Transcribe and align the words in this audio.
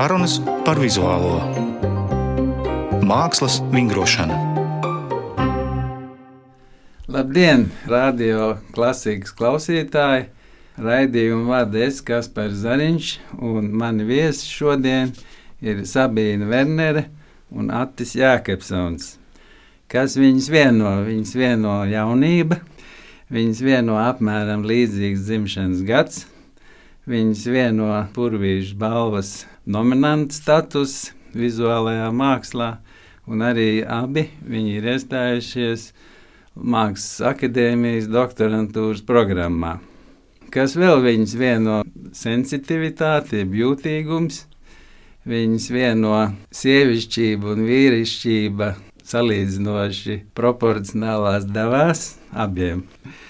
Sarunas 0.00 0.38
par 0.64 0.78
vizuālo 0.80 1.42
mākslas 3.04 3.58
vingrošanu. 3.68 4.32
Labdien, 7.12 7.66
radio 7.84 8.46
klasikas 8.72 9.34
klausītāji! 9.36 10.22
Raidījumu 10.80 11.52
vada 11.52 11.82
es, 11.84 12.00
Kaspars 12.00 12.62
Zariņš, 12.62 13.10
un 13.44 13.68
mani 13.82 14.08
viesi 14.08 14.48
šodien 14.48 15.12
ir 15.60 15.84
Sabīna 15.92 16.48
Vernere 16.48 17.04
un 17.52 17.68
Attis 17.68 18.16
Jākepsons. 18.16 19.18
Kas 19.84 20.16
viņus 20.16 20.48
vieno? 20.56 20.96
Viņus 21.10 21.36
vieno 21.42 21.76
jaunība, 21.92 22.62
viņus 23.28 23.64
vieno 23.68 24.00
apmēram 24.06 24.64
līdzīgs 24.64 25.28
dzimšanas 25.28 25.86
gads, 25.92 26.26
viņus 27.04 27.48
vieno 27.52 27.92
Purvīžu 28.16 28.80
balvas 28.80 29.42
nominanta 29.66 30.34
status 30.34 31.10
vizuālajā 31.36 32.08
mākslā, 32.14 32.70
un 33.30 33.44
arī 33.46 33.82
abi 33.86 34.28
viņi 34.46 34.78
ir 34.78 34.88
iestājušies 34.94 35.90
Mākslas 36.60 37.22
akadēmijas 37.30 38.08
doktorantūras 38.10 39.04
programmā. 39.06 39.78
Kas 40.50 40.74
vēl 40.76 40.98
viņus 41.04 41.34
vieno 41.38 41.76
sensitivitāte, 42.16 43.44
jūtīgums, 43.46 44.42
viņus 45.30 45.68
vieno 45.70 46.16
sievišķība 46.50 47.52
un 47.54 47.62
vīrišķība 47.68 48.72
salīdzinoši 49.10 50.16
proporcionālās 50.36 51.46
devās 51.50 52.04
abiem. 52.34 52.82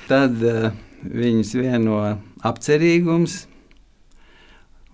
Tad 0.09 0.41
uh, 0.41 0.71
viņus 1.05 1.55
vieno 1.61 2.01
apcerīgums, 2.47 3.45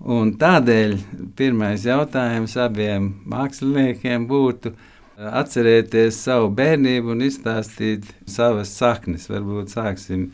Un 0.06 0.28
tādēļ 0.38 0.92
pirmais 1.34 1.82
jautājums 1.82 2.52
abiem 2.62 3.08
māksliniekiem 3.26 4.28
būtu 4.30 4.70
atcerēties 5.16 6.18
savu 6.28 6.52
bērnību 6.54 7.10
un 7.16 7.24
izstāstīt 7.26 8.06
savas 8.30 8.70
saknes. 8.76 9.26
Varbūt 9.32 9.74
sāksim 9.74 10.28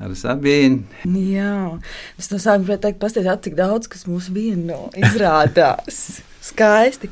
ar 0.00 0.14
Sabīnu. 0.16 0.86
Jā, 1.28 1.76
es 2.16 2.30
no 2.32 2.38
sākuma 2.40 2.64
gribēju 2.64 2.84
teikt, 2.86 3.00
paskatieties, 3.02 3.44
cik 3.48 3.58
daudz 3.58 3.90
kas 3.92 4.06
mums 4.08 4.30
vieno 4.32 4.86
izrādās. 4.96 6.22
Skaisti. 6.48 7.10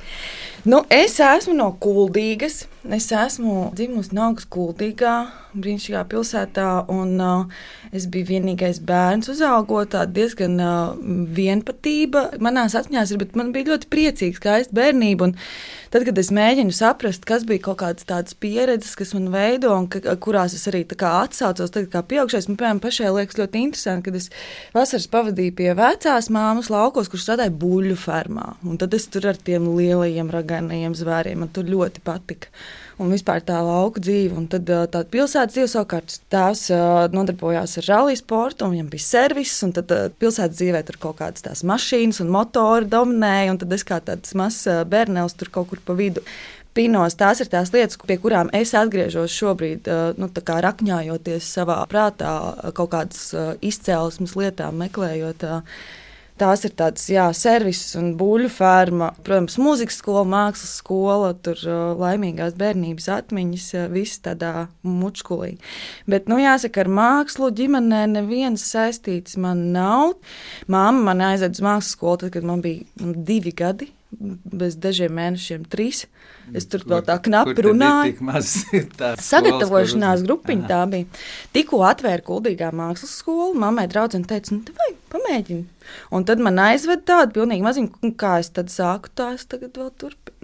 Nu, 0.65 0.85
es 0.91 1.19
esmu 1.21 1.55
no 1.57 1.71
Kuldīgas. 1.83 2.65
Es 2.95 3.09
esmu 3.11 3.73
dzimusi 3.75 4.13
un 4.15 4.21
augusi 4.23 4.47
Kuldīgā, 4.55 5.15
brīnišķīgā 5.59 6.05
pilsētā. 6.11 6.67
Un, 6.93 7.17
uh, 7.19 7.65
es 7.97 8.07
biju 8.11 8.29
vienīgais 8.29 8.79
bērns, 8.87 9.31
uzaugot 9.33 9.97
diezgan 10.15 10.55
uh, 10.63 10.95
vienpatība. 11.35 12.29
Manās 12.43 12.77
atmiņās 12.79 13.13
ir, 13.13 13.21
bet 13.25 13.35
man 13.39 13.51
bija 13.55 13.73
ļoti 13.73 13.91
priecīga, 13.91 14.39
skaista 14.39 14.77
bērnība. 14.79 15.31
Un 15.31 15.35
tad, 15.91 16.07
kad 16.07 16.21
es 16.23 16.31
mēģinu 16.35 16.75
saprast, 16.77 17.27
kas 17.27 17.47
bija 17.49 17.65
kaut 17.67 17.81
kādas 17.83 18.07
tādas 18.07 18.39
pieredzes, 18.39 18.95
kas 18.99 19.17
man 19.17 19.33
veido 19.35 19.75
un 19.75 19.89
ka, 19.91 20.03
kurās 20.23 20.55
es 20.55 20.69
arī 20.71 20.85
atsaucos, 20.87 21.75
tad, 21.75 21.91
kā 21.91 22.05
pieaugšais, 22.07 22.47
man 22.51 22.61
piemēram, 22.61 22.83
pašai 22.85 23.11
liekas 23.17 23.41
ļoti 23.41 23.65
interesanti, 23.67 24.07
kad 24.07 24.21
es 24.21 24.31
vasaras 24.77 25.11
pavadīju 25.11 25.57
pie 25.59 25.73
vecās 25.79 26.31
māmas 26.31 26.71
laukos, 26.71 27.11
kurš 27.11 27.27
strādāja 27.27 27.55
buļļu 27.59 27.99
fermā. 27.99 28.53
Un 28.67 28.79
tad 28.79 28.95
es 28.95 29.11
tur 29.11 29.27
ar 29.33 29.43
tiem 29.43 29.67
lielajiem 29.75 30.31
raganajiem 30.57 30.95
zvēriem 30.97 31.45
man 31.45 31.53
tur 31.53 31.69
ļoti 31.69 32.03
patika 32.05 32.51
un 33.03 33.13
vispār 33.13 33.43
tā 33.45 33.59
lauka 33.65 34.01
dzīve. 34.01 34.35
Un 34.37 34.49
tad 34.51 34.69
tā 34.93 35.03
pilsētas 35.13 35.55
dzīve 35.55 35.69
savukārt 35.71 36.19
tēvs 36.33 36.67
nodarbojās 37.13 37.79
ar 37.83 37.89
rallija 37.91 38.21
sportu, 38.23 38.67
un 38.67 38.77
viņam 38.77 38.91
bija 38.93 39.07
servis, 39.07 39.57
tad 39.77 39.93
pilsētas 40.21 40.57
dzīvē 40.57 40.83
tur 40.89 41.01
kaut 41.03 41.21
kādas 41.21 41.45
tās 41.45 41.65
mašīnas 41.67 42.23
un 42.25 42.33
motori 42.33 42.89
dominēja, 42.91 43.53
un 43.53 43.61
tad 43.63 43.75
es 43.77 43.85
kā 43.87 44.01
tāds 44.05 44.37
mazs 44.39 44.65
bērnēls 44.89 45.37
tur 45.37 45.53
kaut 45.53 45.73
kur 45.73 45.83
pa 45.85 45.97
vidu. 45.99 46.25
Pinos, 46.77 47.15
tās 47.17 47.41
ir 47.41 47.49
tās 47.49 47.71
lietas, 47.73 47.97
pie 48.05 48.19
kurām 48.21 48.51
es 48.53 48.75
atgriežos 48.77 49.33
šobrīd, 49.33 49.87
nu, 50.21 50.29
rakņājoties 50.29 51.47
savā 51.57 51.79
prātā, 51.89 52.33
kaut 52.77 52.91
kādas 52.93 53.31
izcēlesmes 53.65 54.37
lietām, 54.37 54.77
meklējot 54.85 55.47
uh, 55.49 55.79
Tās 56.37 56.67
ir 56.69 56.75
tādas, 56.77 57.07
jā, 57.09 57.25
servis 57.33 57.81
un 57.97 58.11
buļbuļsu 58.19 58.53
ferma, 58.53 59.11
protams, 59.25 59.57
mūzikas 59.63 59.97
skola, 60.03 60.25
mākslas 60.29 60.75
skola, 60.83 61.31
tur 61.41 61.61
uh, 61.65 61.95
laimīgās 61.97 62.57
bērnības 62.61 63.09
atmiņas, 63.15 63.69
uh, 63.79 63.87
viss 63.93 64.21
tādā 64.25 64.67
mučkulī. 64.85 65.55
Bet, 66.05 66.29
nu, 66.29 66.37
jāsaka, 66.43 66.85
ar 66.85 66.93
mākslu 66.93 67.49
ģimenē 67.57 68.05
neviens 68.19 68.67
saistīts 68.69 69.39
man 69.41 69.71
nav. 69.73 70.19
Māma 70.69 71.09
man 71.11 71.25
aizveda 71.31 71.57
uz 71.57 71.65
mākslas 71.65 71.97
skolu, 71.97 72.25
tad, 72.27 72.35
kad 72.37 72.49
man 72.49 72.65
bija 72.65 72.85
divi 73.01 73.55
gadi 73.57 73.91
bez 74.17 74.77
dažiem 74.81 75.13
mēnešiem, 75.17 75.65
trīs. 75.71 76.05
Es 76.57 76.69
tur 76.71 76.85
vēl 76.89 77.03
tā 77.07 77.17
knapi 77.23 77.65
runāju. 77.67 78.17
Sagatavošanās 79.31 80.23
grupiņa 80.27 80.69
tā 80.71 80.83
bija. 80.93 81.09
Tikko 81.57 81.83
atvēra 81.89 82.23
kuldīgā 82.25 82.71
mākslas 82.77 83.17
skolu, 83.21 83.57
mammai 83.59 83.89
draudzene 83.91 84.29
teica, 84.31 84.55
nu, 84.55 84.77
vai 84.79 84.93
pamēģini. 85.17 85.67
Un 86.11 86.25
tad 86.27 86.41
man 86.43 86.59
aizveda 86.63 87.03
tādu 87.07 87.41
pilnīgi 87.41 87.65
maziņu, 87.65 88.13
kā 88.19 88.37
es 88.43 88.51
tad 88.55 88.71
sāku, 88.73 89.11
tā 89.17 89.33
es 89.37 89.47
tagad 89.49 89.77
vēl 89.79 89.91
turpinu. 89.99 90.35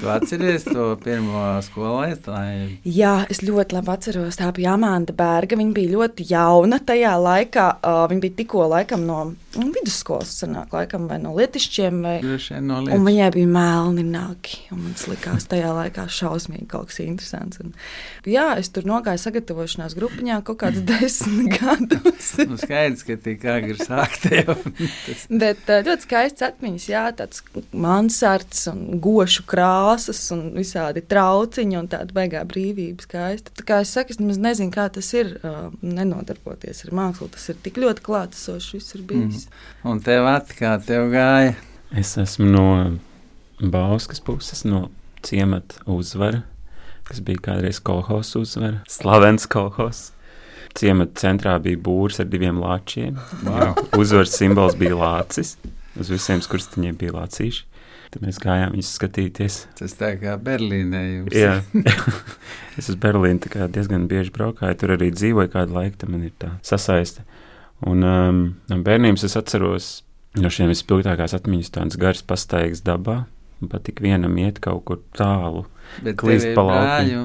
tu 0.00 0.08
atceries 0.10 0.64
to 0.66 0.88
pirmo 1.02 1.42
skolotāju? 1.66 2.68
Jā, 2.88 3.14
es 3.30 3.42
ļoti 3.44 3.76
labi 3.76 3.92
atceros. 3.92 4.38
Tā 4.40 4.50
bija 4.56 4.74
Amanda 4.74 5.14
Berga. 5.16 5.58
Viņa 5.58 5.74
bija 5.76 5.92
ļoti 5.94 6.26
jauna 6.30 6.80
tajā 6.86 7.14
laikā. 7.20 7.66
Uh, 7.80 8.04
viņa 8.10 8.24
bija 8.24 8.36
tikko 8.40 8.66
laikam 8.72 9.04
no 9.06 9.18
nu, 9.56 9.66
vidusskolas, 9.74 10.32
sanāk, 10.40 10.72
laikam, 10.74 11.06
vai 11.10 11.18
no 11.22 11.34
lietišķiem. 11.36 12.00
Vai... 12.06 12.16
No 12.64 12.80
un 12.82 13.06
viņai 13.06 13.30
bija 13.36 13.50
melni 13.50 14.06
nagi. 14.08 14.62
Man 14.72 14.96
likās 15.10 15.48
tajā 15.50 15.72
laikā 15.76 16.06
šausmīgi 16.12 16.68
kaut 16.70 16.90
kas 16.90 17.00
interesants. 17.04 17.60
Un, 17.62 17.74
jā, 18.28 18.48
es 18.60 18.72
tur 18.74 18.88
nogāju 18.88 19.22
sagatavošanās 19.22 19.96
grupiņā 19.98 20.40
kaut 20.46 20.60
kādus 20.64 20.86
desmit 20.90 21.58
gadus. 21.60 22.32
nu, 22.46 22.58
skaidrs, 22.60 23.04
ka 23.06 23.18
tik 23.20 23.46
agri 23.50 23.78
sākt 23.80 24.05
jau. 24.30 24.56
Bet 25.42 25.68
ļoti 25.68 26.06
skaists 26.06 26.44
atmiņas, 26.46 26.88
jā, 26.90 27.04
tāds 27.18 27.42
mansards 27.72 28.66
un 28.72 29.00
gošu 29.02 29.46
krāsas 29.48 30.20
un 30.34 30.48
visādi 30.56 31.04
trauciņi 31.06 31.78
un 31.80 31.90
tāda 31.92 32.16
baigā 32.16 32.42
brīvība 32.48 33.06
skaista. 33.06 33.54
Tā 33.58 33.66
kā 33.68 33.80
es 33.84 33.94
saku, 33.96 34.14
es 34.14 34.20
nemaz 34.22 34.40
nezinu, 34.42 34.72
kā 34.74 34.88
tas 34.92 35.12
ir 35.16 35.36
nenodarboties 35.82 36.84
ar 36.86 36.96
mākslu. 36.96 37.30
Tas 37.34 37.48
ir 37.52 37.60
tik 37.64 37.80
ļoti 37.82 38.04
klātesošs, 38.06 38.72
viss 38.76 38.98
ir 38.98 39.06
bijis. 39.08 39.46
Mm. 39.46 39.90
Un 39.92 40.02
tev 40.04 40.28
atkā 40.30 40.76
tev 40.86 41.10
gāja? 41.14 41.56
Es 41.96 42.16
esmu 42.18 42.48
no 42.50 42.68
Bauskas 43.62 44.20
puses, 44.20 44.64
no 44.68 44.88
ciemata 45.24 45.80
uzvara, 45.88 46.42
kas 47.06 47.22
bija 47.24 47.40
kādreiz 47.50 47.80
kolhos 47.80 48.34
uzvara, 48.36 48.82
slavens 48.90 49.46
kolhos. 49.50 50.10
Ciemata 50.76 51.22
centrā 51.22 51.54
bija 51.62 51.80
būrs 51.80 52.20
ar 52.20 52.28
diviem 52.28 52.58
lāčiem. 52.60 53.16
Wow. 53.46 53.72
Uzvaras 53.96 54.34
simbols 54.36 54.76
bija 54.76 54.98
lācis. 54.98 55.54
Uz 55.96 56.10
visiem 56.12 56.42
skursteņiem 56.44 56.98
bija 57.00 57.14
lācīši. 57.16 57.64
Tad 58.12 58.22
mēs 58.22 58.38
gājām 58.40 58.74
viņus 58.74 58.90
skatīties. 58.98 59.56
Tas 59.78 59.96
tā 59.98 60.12
kā 60.20 60.36
Berlīnē 60.40 61.02
jums. 61.02 61.34
Jā, 61.36 61.56
es 62.78 62.90
uz 62.92 62.98
Berlīnu 63.02 63.66
diezgan 63.72 64.06
bieži 64.10 64.34
braukāju. 64.36 64.78
Tur 64.80 64.94
arī 64.94 65.10
dzīvoju 65.14 65.52
kādu 65.52 65.76
laiku, 65.76 65.98
tad 66.02 66.12
man 66.12 66.26
ir 66.28 66.34
tā 66.40 66.52
sasaiste. 66.66 67.24
Un 67.86 68.04
um, 68.06 68.42
no 68.70 68.78
bērnības 68.84 69.26
es 69.26 69.36
atceros 69.36 69.88
no 70.40 70.52
šiem 70.52 70.70
vispilgtākās 70.72 71.34
atmiņas 71.36 71.72
tādas 71.74 72.00
garas 72.00 72.22
pastaigas 72.24 72.84
dabā. 72.86 73.24
Man 73.60 73.72
patīk 73.72 74.04
vienam 74.04 74.36
iet 74.40 74.60
kaut 74.64 74.84
kur 74.88 75.00
tālu 75.16 75.64
Bet 76.04 76.18
klīst 76.20 76.52
pa 76.56 76.64
laukiem. 76.66 77.24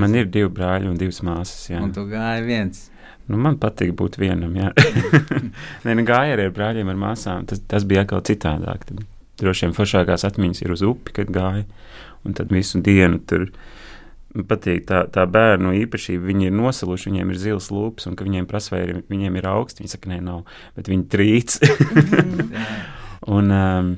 Man 0.00 0.16
ir 0.18 0.30
divi 0.32 0.50
brāļi 0.52 0.90
un 0.90 0.96
divas 1.00 1.20
māsas. 1.26 1.68
Jā. 1.70 1.82
Un 1.84 1.92
tu 1.94 2.06
gāji 2.10 2.46
viens. 2.46 2.86
Nu, 3.30 3.38
man 3.40 3.58
patīk 3.62 3.94
būt 3.98 4.18
vienam. 4.20 4.54
Nē, 5.84 5.94
nu, 5.94 6.04
gāja 6.06 6.36
arī 6.36 6.48
ar 6.48 6.54
brāļiem, 6.56 6.90
ar 6.90 6.98
māsām. 6.98 7.46
Tas, 7.48 7.62
tas 7.70 7.86
bija 7.88 8.06
atkal 8.06 8.24
citādāk. 8.26 8.86
Tad, 8.88 9.04
droši 9.42 9.68
vien 9.68 9.76
foršākās 9.76 10.26
atmiņas 10.28 10.64
ir 10.64 10.74
uz 10.74 10.82
upi, 10.86 11.14
kad 11.20 11.30
gāja. 11.32 11.66
Un 12.26 12.36
tad 12.38 12.52
visu 12.54 12.80
dienu 12.82 13.20
tur 13.26 13.48
patīk 14.48 14.86
tā, 14.88 15.04
tā 15.12 15.26
bērnu 15.28 15.74
īpašība. 15.82 16.24
Viņi 16.30 16.48
ir 16.48 16.56
nosaluši, 16.56 17.10
viņiem 17.10 17.32
ir 17.34 17.40
zils 17.40 17.68
lūpas, 17.74 18.08
un 18.10 18.16
viņiem 18.18 18.48
prasa, 18.50 18.74
vai 18.76 18.82
ir, 18.86 19.02
viņiem 19.10 19.38
ir 19.38 19.50
augsts. 19.50 19.82
Viņi 19.82 19.94
saka, 19.94 20.12
nē, 20.12 20.22
nav, 20.24 20.42
bet 20.78 20.90
viņi 20.90 21.08
trīc. 21.12 21.58
un 23.36 23.54
um, 23.54 23.92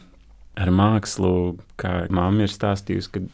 ar 0.61 0.75
mākslu, 0.75 1.33
kā 1.81 2.05
mamma 2.13 2.47
ir 2.47 2.53
stāstījusi, 2.53 3.13
ka 3.15 3.25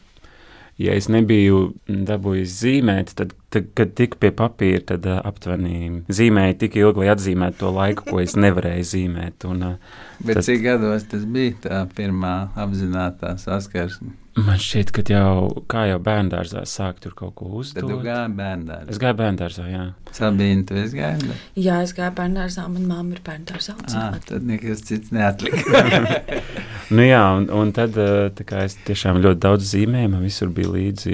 ja 0.81 0.95
es 0.97 1.09
nebiju 1.11 1.71
dabūjis 1.87 2.57
zīmēt, 2.61 3.15
tad 3.19 3.35
Tad, 3.51 3.65
kad 3.75 3.89
tiku 3.99 4.15
pie 4.21 4.29
papīra, 4.31 4.79
tad 4.93 5.03
uh, 5.11 5.17
aptuveni 5.27 6.05
zīmēju 6.07 6.55
tik 6.61 6.77
ilgi, 6.79 7.01
lai 7.03 7.09
atzīmētu 7.11 7.59
to 7.59 7.71
laiku, 7.75 8.05
ko 8.07 8.21
es 8.23 8.37
nevarēju 8.39 8.85
zīmēt. 8.93 9.43
Un, 9.51 9.63
uh, 9.73 9.99
Bet 10.23 10.37
Tad- 10.39 10.45
cik 10.47 10.61
gados 10.63 11.03
tas 11.11 11.25
bija 11.27 11.57
tā 11.65 11.81
pirmā 11.97 12.35
apzināta 12.55 13.33
saskarsme? 13.41 14.13
man 14.39 14.55
šķiet, 14.55 14.93
ka 14.95 15.03
jau, 15.11 15.63
kā 15.67 15.81
jau 15.89 15.97
bērngārzā 15.99 16.61
sāk 16.63 17.01
tur 17.03 17.11
kaut 17.19 17.33
ko 17.35 17.49
Tad 17.49 17.83
uzdot. 17.83 17.89
gāji 18.05 18.31
bērnā. 18.37 18.77
Es 18.87 18.97
gāju 19.01 19.17
bērngārzā, 19.19 19.65
jā. 19.67 19.81
Sabīna, 20.15 20.63
tu 20.69 20.77
esi 20.79 20.95
gājis. 21.01 21.25
Jā, 21.59 21.81
es 21.83 21.91
gāju 21.97 22.13
bērngārzā, 22.15 22.63
man 22.71 22.87
mamma 22.87 23.17
ir 23.17 23.21
bērngārzā. 23.27 23.75
Ah, 23.91 24.15
tad 24.23 24.47
nekas 24.47 24.85
cits 24.87 25.11
neatlika. 25.11 26.39
Nu, 26.95 27.03
jā, 27.07 27.19
un, 27.37 27.45
un 27.55 27.69
tad 27.71 27.95
tā 28.35 28.43
kā 28.47 28.65
es 28.67 28.73
tiešām 28.87 29.19
ļoti 29.23 29.39
daudz 29.43 29.67
zīmēju. 29.75 30.09
Man 30.11 30.23
visur 30.25 30.49
bija 30.51 30.71
līdzi 30.73 31.13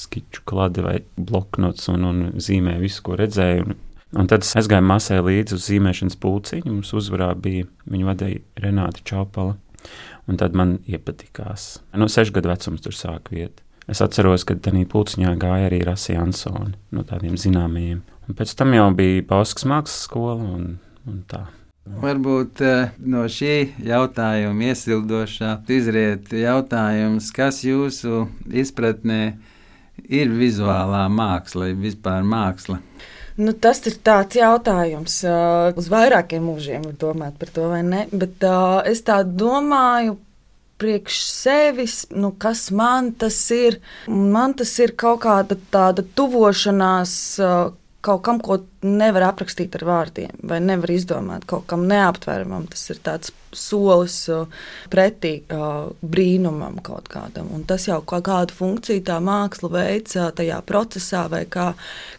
skiču 0.00 0.42
klāte 0.48 0.84
vai 0.84 0.98
bloknots 1.16 1.88
un, 1.92 2.06
un 2.08 2.20
zīmēju 2.40 2.84
visu, 2.84 3.04
ko 3.06 3.16
redzēju. 3.20 3.66
Un, 3.66 3.78
un 4.22 4.30
tad 4.30 4.46
es 4.46 4.52
aizgāju 4.58 4.86
masē 4.86 5.20
līdzi 5.24 5.56
uz 5.56 5.66
zīmēšanas 5.68 6.18
pulciņu. 6.20 6.68
Mums 6.72 6.92
uzvarā 6.96 7.32
bija 7.38 7.68
viņa 7.90 8.10
vadīja 8.12 8.64
Renāta 8.64 9.04
Čaupala. 9.06 9.56
Un 10.28 10.38
tad 10.38 10.54
man 10.54 10.78
iepatikās. 10.86 11.80
No 11.96 12.06
sešu 12.10 12.36
gadu 12.36 12.52
vecums 12.52 12.84
tur 12.84 12.94
sāk 12.94 13.32
vieta. 13.34 13.64
Es 13.90 14.02
atceros, 14.04 14.44
ka 14.46 14.54
tajā 14.54 14.84
pulciņā 14.90 15.32
gāja 15.40 15.70
arī 15.70 15.80
Rasija 15.82 16.20
Ansone, 16.22 16.76
no 16.94 17.02
tādiem 17.06 17.38
zināmajiem. 17.40 18.04
Un 18.28 18.36
pēc 18.38 18.52
tam 18.54 18.76
jau 18.76 18.90
bija 18.94 19.24
Pauskas 19.26 19.66
mākslas 19.66 20.04
skola 20.06 20.36
un, 20.38 20.76
un 21.10 21.24
tā. 21.30 21.48
Varbūt 21.98 22.60
eh, 22.62 22.92
no 23.02 23.24
šī 23.26 23.54
jautājuma 23.82 24.68
iesildošā 24.70 25.56
izriet 25.74 26.30
jautājums, 26.36 27.32
kas 27.34 27.64
jūsu 27.66 28.28
izpratnē 28.46 29.22
ir 29.24 29.38
vizuālā 30.08 31.04
māksla, 31.12 31.70
ir 31.72 31.80
vispār 31.80 32.24
māksla. 32.26 32.80
Nu, 33.40 33.54
tas 33.56 33.80
ir 33.88 33.96
tāds 34.04 34.36
jautājums. 34.36 35.20
Uh, 35.24 35.70
uz 35.78 35.88
vairākiem 35.92 36.44
mūžiem 36.44 36.84
var 36.88 36.96
domāt 37.00 37.38
par 37.40 37.52
to, 37.54 37.68
vai 37.72 37.80
ne? 37.86 38.06
Bet 38.12 38.42
uh, 38.44 38.80
es 38.88 39.04
tā 39.06 39.22
domāju. 39.24 40.18
Priekš 40.80 41.16
sevis, 41.28 41.94
nu, 42.08 42.30
kas 42.40 42.70
man 42.72 43.10
tas 43.20 43.36
ir? 43.52 43.76
Man 44.08 44.54
tas 44.56 44.70
ir 44.80 44.94
kaut 44.96 45.20
kāda 45.26 45.58
tāda 45.72 46.00
tuvošanās 46.16 47.12
uh, 47.44 47.74
kaut 48.00 48.22
kam, 48.24 48.40
ko 48.40 48.58
nevar 48.86 49.26
aprakstīt 49.28 49.74
ar 49.76 49.84
vārdiem, 49.88 50.32
vai 50.48 50.60
nevar 50.64 50.92
izdomāt 50.94 51.44
kaut 51.48 51.66
kam 51.70 51.84
neaptveramam. 51.88 52.66
Tas 52.72 52.86
ir 52.92 53.00
tāds 53.04 53.32
solis 53.56 54.16
pretī 54.92 55.32
brīnumam 56.00 56.78
kaut 56.86 57.10
kādam. 57.12 57.50
Un 57.54 57.64
tas 57.68 57.88
jau 57.88 57.98
kā 58.06 58.22
kādu 58.24 58.56
funkciju 58.56 59.02
tā 59.06 59.18
māksla 59.24 59.72
veids 59.74 60.16
tajā 60.38 60.60
procesā, 60.68 61.26
vai 61.32 61.42
kā, 61.50 61.72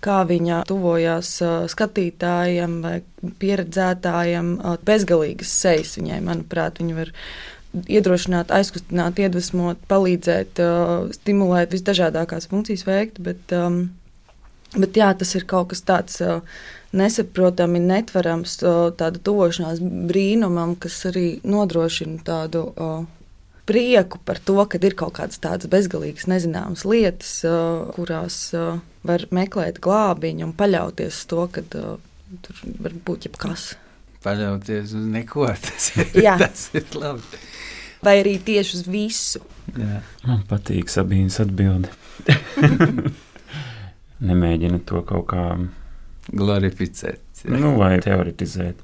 kā 0.04 0.20
viņa 0.30 0.64
tuvojās 0.70 1.38
skatītājiem 1.74 2.78
vai 2.86 2.98
pieredzētājiem. 3.42 4.54
Bezgalīgas 4.86 5.56
sejas 5.64 5.96
viņai, 5.98 6.22
manuprāt, 6.28 6.84
viņa 6.84 7.00
var 7.00 7.16
iedrošināt, 7.88 8.52
aizkustināt, 8.52 9.20
iedvesmot, 9.24 9.80
palīdzēt, 9.90 10.60
stimulēt 11.16 11.74
visdažādākās 11.74 12.50
funkcijas 12.52 12.84
veikt. 12.88 13.22
Bet, 13.24 13.56
um, 13.56 13.86
bet 14.76 15.00
jā, 15.00 15.12
tas 15.18 15.34
ir 15.36 15.48
kaut 15.50 15.72
kas 15.72 15.84
tāds 15.88 16.20
uh, 16.24 16.42
nesaprotami, 16.98 17.82
netverams, 17.84 18.58
uh, 18.64 18.84
tāda 18.98 19.22
tuvošanās 19.24 19.82
brīnumam, 19.82 20.76
kas 20.80 21.02
arī 21.12 21.26
nodrošina 21.48 22.22
tādu. 22.28 22.70
Uh, 22.76 23.02
Prieku 23.72 24.18
par 24.26 24.40
to, 24.42 24.58
ka 24.68 24.80
ir 24.82 24.96
kaut 24.98 25.14
kādas 25.20 25.38
tādas 25.40 25.70
bezgalīgas, 25.72 26.26
nezināmas 26.28 26.82
lietas, 26.84 27.30
kurās 27.94 28.40
var 29.06 29.26
meklēt 29.32 29.78
glābiņu 29.86 30.48
un 30.48 30.52
paļauties 30.58 31.20
uz 31.22 31.28
to, 31.30 31.46
ka 31.54 31.62
tur 31.70 32.64
var 32.82 32.98
būt 33.06 33.30
jebkas. 33.30 33.68
Paļauties 34.26 34.96
uz 34.98 35.08
neko, 35.14 35.48
tas 35.68 35.92
ir, 35.96 36.12
Jā. 36.26 36.36
tas 36.42 36.68
ir 36.76 36.90
labi. 36.98 37.42
Vai 38.02 38.18
arī 38.24 38.36
tieši 38.42 38.80
uz 38.80 38.86
visu. 38.90 39.44
Jā. 39.78 40.02
Man 40.26 40.42
patīk 40.50 40.90
Sabīnas 40.92 41.38
atbilde. 41.46 41.94
Nemēģina 44.22 44.82
to 44.86 45.02
kaut 45.08 45.28
kā 45.32 45.46
Glorificēt. 46.30 47.22
Jā. 47.42 47.58
nu, 47.58 47.74
vai 47.80 47.96
teoretizēt. 48.04 48.82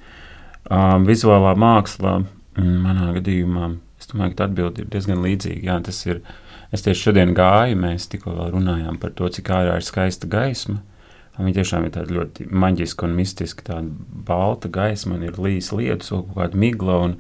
Um, 0.74 1.06
vizuālā 1.08 1.54
mākslā, 1.60 2.18
mm, 2.58 2.78
manā 2.84 3.12
gadījumā, 3.20 3.70
es 4.02 4.10
domāju, 4.10 4.34
ka 4.34 4.42
tā 4.42 4.48
atbilde 4.50 4.84
ir 4.84 4.92
diezgan 4.92 5.22
līdzīga. 5.24 5.64
Jā, 5.70 5.80
tas 5.86 6.02
ir. 6.10 6.22
Es 6.74 6.82
tieši 6.84 7.06
šodien 7.08 7.30
gāju, 7.32 7.78
mēs 7.80 8.10
tikko 8.12 8.34
runājām 8.52 8.98
par 9.00 9.14
to, 9.16 9.30
cik 9.32 9.54
ārā 9.56 9.78
ir 9.80 9.86
skaista 9.88 10.28
gaisma. 10.28 10.82
Viņa 11.38 11.54
tiešām 11.60 11.86
ir 11.86 11.94
tāda 11.96 12.16
ļoti 12.18 12.48
maģiska 12.50 13.06
un 13.08 13.14
mistiska, 13.16 13.64
tāda 13.70 14.08
balta 14.28 14.68
gaisma, 14.74 15.16
un 15.16 15.24
ir 15.30 15.38
lietus, 15.40 16.10
vēl 16.12 16.26
kaut 16.26 16.36
kāda 16.36 16.60
migla. 16.60 16.98
Un, 17.06 17.14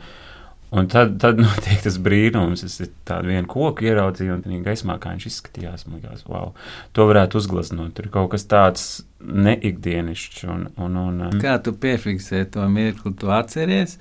un 0.77 0.87
tad, 0.91 1.17
tad 1.21 1.39
notiek 1.43 1.81
tas 1.83 1.97
brīnums. 2.03 2.63
Es 2.67 2.79
tādu 3.07 3.31
vienu 3.33 3.49
koku 3.51 3.87
ieraudzīju, 3.87 4.37
un 4.37 4.45
tādā 4.45 4.61
gaismā 4.69 4.97
kā 5.01 5.13
viņš 5.15 5.27
izskatījās. 5.31 5.85
Man 5.89 6.01
liekas, 6.01 6.25
wow, 6.29 6.53
to 6.97 7.07
varētu 7.09 7.41
uzgleznot. 7.41 7.95
Tur 7.97 8.09
kaut 8.13 8.31
kas 8.35 8.47
tāds 8.49 8.87
neikdienišķs. 9.23 10.47
Un, 10.53 10.65
un, 10.77 10.97
un, 11.01 11.21
um, 11.27 11.37
Kā 11.43 11.57
tu 11.63 11.73
piefiksē 11.77 12.45
to 12.53 12.65
mirkli, 12.71 13.13
tu 13.17 13.31
atceries, 13.33 13.97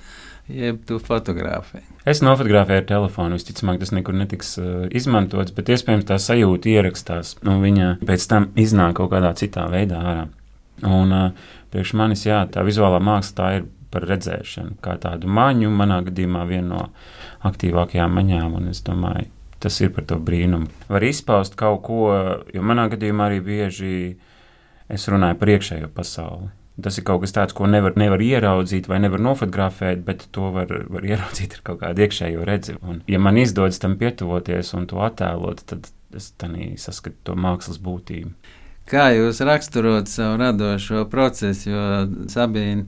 jeb 0.53 0.83
tu 0.89 1.01
fotografē? 1.03 1.83
Es 2.07 2.23
nofotografēju 2.25 2.85
ar 2.85 2.89
telefonu. 2.89 3.39
Visticamāk, 3.41 3.81
tas 3.83 3.95
nekur 3.97 4.17
netiks 4.17 4.57
uh, 4.61 4.89
izmantots, 4.95 5.55
bet 5.57 5.73
iespējams 5.75 6.09
tā 6.09 6.21
sajūta 6.23 6.73
ierakstās. 6.77 7.37
Nu, 7.47 7.59
viņa 7.65 7.97
pēc 8.07 8.29
tam 8.31 8.51
iznāk 8.61 8.99
kaut 9.01 9.15
kādā 9.15 9.33
citā 9.39 9.67
veidā 9.73 10.03
ārā. 10.03 10.27
Un 10.87 11.15
uh, 11.17 11.49
priekš 11.73 11.97
manis, 11.97 12.27
jā, 12.29 12.43
tā 12.53 12.65
vizuālā 12.67 13.01
māksla 13.03 13.37
tā 13.37 13.49
ir 13.59 13.67
par 13.93 14.07
redzēšanu, 14.11 14.77
kā 14.85 14.97
tādu 15.03 15.31
maņu. 15.31 15.71
Manā 15.73 16.01
gadījumā 16.07 16.45
viena 16.49 16.69
no 16.71 16.83
aktīvākajām 17.49 18.15
maņām, 18.19 18.59
un 18.61 18.71
es 18.73 18.83
domāju, 18.87 19.31
tas 19.63 19.81
ir 19.81 19.93
par 19.97 20.07
to 20.11 20.19
brīnumu. 20.23 20.69
Var 20.91 21.09
izpaust 21.09 21.57
kaut 21.59 21.83
ko, 21.87 22.05
jo 22.55 22.67
manā 22.67 22.89
gadījumā 22.93 23.31
arī 23.31 23.43
bieži 23.45 23.97
es 24.93 25.09
runāju 25.11 25.39
par 25.41 25.53
iekšējo 25.57 25.91
pasauli. 25.95 26.53
Tas 26.83 26.99
ir 27.01 27.07
kaut 27.09 27.23
kas 27.23 27.33
tāds, 27.33 27.55
ko 27.57 27.65
nevar, 27.71 27.95
nevar 27.97 28.21
ieraudzīt 28.21 28.89
vai 28.91 28.99
nevar 29.01 29.23
nofotografēt, 29.25 30.03
bet 30.05 30.27
to 30.37 30.51
var, 30.53 30.69
var 30.93 31.07
ieraudzīt 31.09 31.57
ar 31.57 31.63
kaut 31.65 31.81
kādu 31.81 32.05
iekšējo 32.05 32.45
redzi. 32.45 32.77
Un, 32.85 33.01
ja 33.09 33.21
man 33.23 33.41
izdodas 33.41 33.81
tam 33.81 33.97
pietuvoties 33.97 34.75
un 34.77 34.85
to 34.91 35.01
attēlot, 35.07 35.65
tad 35.73 35.89
es 36.17 36.29
tādā 36.37 36.69
saskatu 36.81 37.17
to 37.25 37.37
mākslas 37.41 37.81
būtību. 37.83 38.35
Kā 38.87 39.09
jūs 39.17 39.41
raksturot 39.43 40.07
savu 40.07 40.37
radošo 40.39 41.07
procesu, 41.11 41.71
jo 41.73 41.87
Sabīna, 42.31 42.85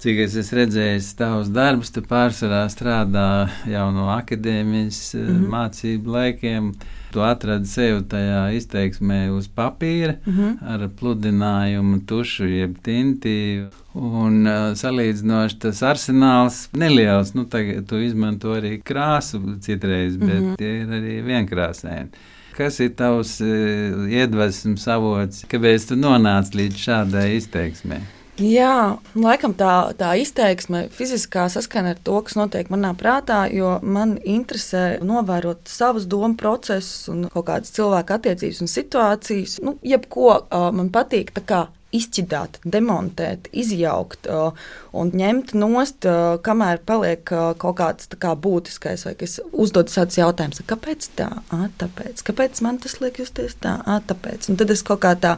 cik 0.00 0.22
es 0.24 0.36
esmu 0.40 0.62
redzējis 0.62 1.10
tavus 1.18 1.50
darbus, 1.52 1.90
tu 1.92 2.00
pārsvarā 2.06 2.62
strādā 2.72 3.50
jau 3.68 3.90
no 3.92 4.08
akadēmijas 4.14 5.00
mm. 5.14 5.26
-hmm. 5.26 5.52
mācību 5.52 6.16
laikiem. 6.16 6.72
Tu 7.10 7.18
atradi 7.26 7.66
sevi 7.66 8.04
tajā 8.06 8.42
izteiksmē 8.54 9.32
uz 9.34 9.48
papīra 9.48 10.14
Mm 10.24 10.32
-hmm. 10.32 10.52
ar 10.62 10.88
pludinājumu, 11.00 12.00
tušu, 12.06 12.46
jeb 12.46 12.76
tinti. 12.82 13.66
Un 13.94 14.46
uh, 14.46 14.72
salīdzinoši 14.78 15.58
tas 15.58 15.82
arsenāls 15.82 16.68
neliels. 16.72 17.34
Nu, 17.34 17.44
tagad 17.44 17.88
tu 17.88 17.98
izmanto 17.98 18.54
arī 18.54 18.80
krāsu 18.82 19.58
citreiz, 19.60 20.16
bet 20.16 20.40
mm. 20.40 20.46
-hmm. 20.46 20.56
tie 20.56 20.80
ir 20.80 20.86
arī 20.86 21.24
vienkrāsēni. 21.24 22.08
Kas 22.56 22.80
ir 22.80 22.94
tavs 22.94 23.40
uh, 23.40 24.08
iedvesmas 24.08 24.88
avots? 24.88 25.44
Kāpēc 25.44 25.88
tu 25.88 25.94
nonāci 25.96 26.54
līdz 26.54 26.76
šādai 26.76 27.36
izteiksmei? 27.36 28.19
Jā, 28.40 28.96
laikam 29.12 29.52
tā, 29.58 29.72
tā 30.00 30.14
izteiksme 30.16 30.86
fiziskā 30.94 31.44
saskana 31.52 31.92
ar 31.92 31.98
to, 32.04 32.16
kas 32.24 32.38
notiek 32.38 32.70
manā 32.72 32.94
prātā, 32.96 33.42
jo 33.52 33.74
man 33.84 34.16
interesē 34.24 34.84
novērot 35.04 35.68
savus 35.68 36.06
domu 36.08 36.38
procesus 36.40 37.10
un 37.12 37.26
kaut 37.28 37.50
kādas 37.50 37.74
cilvēku 37.76 38.16
attiecības 38.16 38.62
un 38.64 38.72
situācijas. 38.72 39.58
Nu, 39.64 39.76
jebko 39.84 40.30
uh, 40.38 40.70
man 40.72 40.88
patīk 40.94 41.34
tā 41.36 41.44
kā 41.44 41.60
izķidāt, 41.94 42.60
demontēt, 42.62 43.48
izjaukt 43.50 44.28
uh, 44.30 44.54
un 44.96 45.10
ņemt 45.20 45.52
nost, 45.58 46.06
uh, 46.06 46.38
kamēr 46.44 46.80
paliek 46.86 47.32
uh, 47.34 47.50
kaut 47.58 47.76
kāds 47.80 48.10
kā 48.20 48.36
būtiskais, 48.38 49.04
vai 49.08 49.16
kas 49.18 49.40
uzdod 49.50 49.90
tādus 49.90 50.20
jautājumus, 50.20 50.62
kāpēc 50.70 51.10
tā, 51.18 51.28
à, 51.50 51.66
tāpēc, 51.82 52.22
kāpēc 52.30 52.62
man 52.66 52.78
tas 52.82 53.00
liek 53.02 53.18
justies 53.20 53.58
tā, 53.58 53.80
à, 53.82 53.98
tāpēc. 54.06 54.52
Un 54.52 54.60
tad 54.60 54.70
es 54.70 54.86
kaut 54.86 55.02
kā 55.02 55.16
tā 55.18 55.36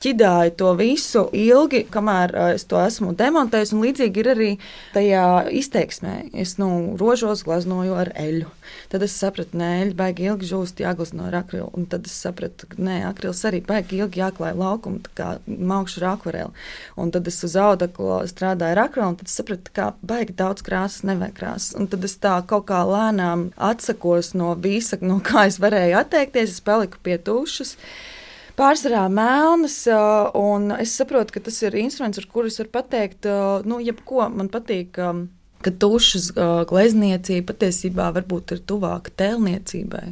ķidāju 0.00 0.54
to 0.60 0.72
visu 0.78 1.26
ilgi, 1.36 1.82
kamēr 1.92 2.32
uh, 2.34 2.52
es 2.56 2.64
to 2.68 2.78
esmu 2.80 3.12
demontējis. 3.18 3.74
Līdzīgi 3.76 4.22
ir 4.22 4.30
arī 4.32 4.50
tajā 4.94 5.24
izteiksmē. 5.60 6.14
Es 6.32 6.56
nu, 6.60 6.70
rožos 7.00 7.44
glaznoju 7.46 7.96
ar 8.00 8.12
eļļu. 8.18 8.48
Tad 8.90 9.04
es 9.06 9.14
sapratu, 9.18 9.58
ka 9.58 9.70
eļļa 9.82 9.96
baigi 9.98 10.26
ilgi 10.30 10.48
žūst, 10.50 10.80
jāglazno 10.82 11.26
ar 11.28 11.40
akrilu. 11.42 11.68
Un 11.76 11.86
tad 11.90 12.08
es 12.08 12.14
sapratu, 12.22 12.68
ka 12.70 12.80
nē, 12.80 13.00
akrils 13.10 13.42
arī 13.48 13.60
baigi 13.66 14.00
ilgi 14.00 14.22
jāklāj 14.22 14.54
laukumu, 14.58 15.02
kā 15.18 15.34
maukšu 15.46 16.00
ar 16.02 16.08
akvareli. 16.14 16.64
Un 17.00 17.12
tad 17.14 17.28
es 17.30 17.40
uz 17.46 17.56
audekla 17.60 18.22
strādāju 18.30 18.76
ar 18.76 18.84
akrilu, 18.86 19.10
un 19.12 19.18
tad 19.20 19.32
sapratu, 19.32 19.74
ka 19.76 19.90
baigi 20.06 20.36
daudz 20.38 20.64
krāsas 20.66 21.04
nevajag 21.08 21.36
krāsas. 21.36 21.74
Un 21.78 21.90
tad 21.90 22.06
es 22.08 22.16
tā 22.22 22.38
kaut 22.48 22.68
kā 22.70 22.80
lēnām 22.88 23.50
atsakos 23.70 24.32
no 24.38 24.54
visa, 24.56 24.98
no 25.04 25.20
kā 25.24 25.46
es 25.50 25.60
varēju 25.62 26.00
atteikties. 26.00 26.56
Es 26.56 26.64
paliku 26.64 27.02
pie 27.04 27.18
tušas 27.20 27.76
Pārsvarā 28.60 29.06
melnas, 29.08 29.78
un 30.36 30.74
es 30.76 30.92
saprotu, 30.98 31.32
ka 31.32 31.40
tas 31.46 31.62
ir 31.64 31.78
instruments, 31.80 32.20
ar 32.20 32.26
kuru 32.28 32.50
es 32.50 32.58
varu 32.60 32.68
pateikt, 32.74 33.24
nu, 33.64 33.78
jebko 33.80 34.26
man 34.34 34.50
patīk 34.52 34.98
ka 35.64 35.72
tušas 35.82 36.30
glezniecība 36.70 37.52
patiesībā 37.52 38.08
varbūt 38.16 38.54
ir 38.54 38.62
tuvāka 38.68 39.12
tēlniecībai, 39.20 40.04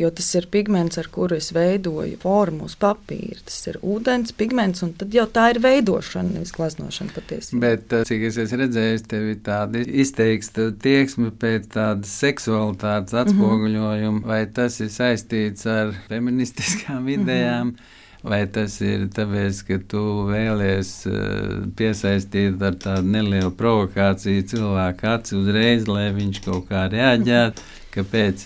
jo 0.00 0.10
tas 0.16 0.30
ir 0.38 0.48
pigments, 0.50 0.98
ar 1.00 1.10
kuru 1.14 1.38
es 1.38 1.52
veidoju 1.54 2.18
formu 2.22 2.66
uz 2.66 2.74
papīra. 2.80 3.38
Tas 3.46 3.60
ir 3.70 3.78
ūdens 3.82 4.34
pigments, 4.36 4.82
un 4.86 4.94
tad 4.98 5.14
jau 5.14 5.26
tā 5.30 5.50
ir 5.54 5.62
veidošana, 5.62 6.34
nevis 6.36 6.54
gleznošana 6.56 7.14
patiesībā. 7.14 7.62
Bet, 7.62 7.94
cik 8.10 8.26
es 8.30 8.40
esmu 8.44 8.62
redzējis, 8.64 9.06
tev 9.10 9.30
ir 9.34 9.38
tāda 9.46 9.84
izteikta 10.04 10.70
tieksme 10.82 11.30
pēc 11.40 11.70
tādas 11.76 12.16
seksualitātes 12.24 13.14
mhm. 13.14 13.22
atspoguļojuma, 13.22 13.96
mm 13.96 14.18
-hmm. 14.18 14.26
vai 14.26 14.42
tas 14.46 14.80
ir 14.80 14.90
saistīts 14.90 15.66
ar 15.70 15.94
feministiskām 16.10 17.08
idejām? 17.08 17.72
Mm 17.72 17.74
-hmm 17.74 17.98
Vai 18.20 18.42
tas 18.52 18.74
ir 18.84 19.06
tāpēc, 19.16 19.62
ka 19.64 19.78
tu 19.88 20.00
vēlies 20.28 20.92
uh, 21.08 21.66
piesaistīt 21.76 22.60
ar 22.60 22.76
tādu 22.82 23.14
nelielu 23.14 23.52
provokāciju 23.56 24.44
cilvēku 24.50 25.08
aci 25.08 25.38
uzreiz, 25.38 25.88
lai 25.88 26.10
viņš 26.16 26.42
kaut 26.44 26.68
kā 26.68 26.84
reaģētu? 26.92 27.68
Kāpēc? 27.96 28.44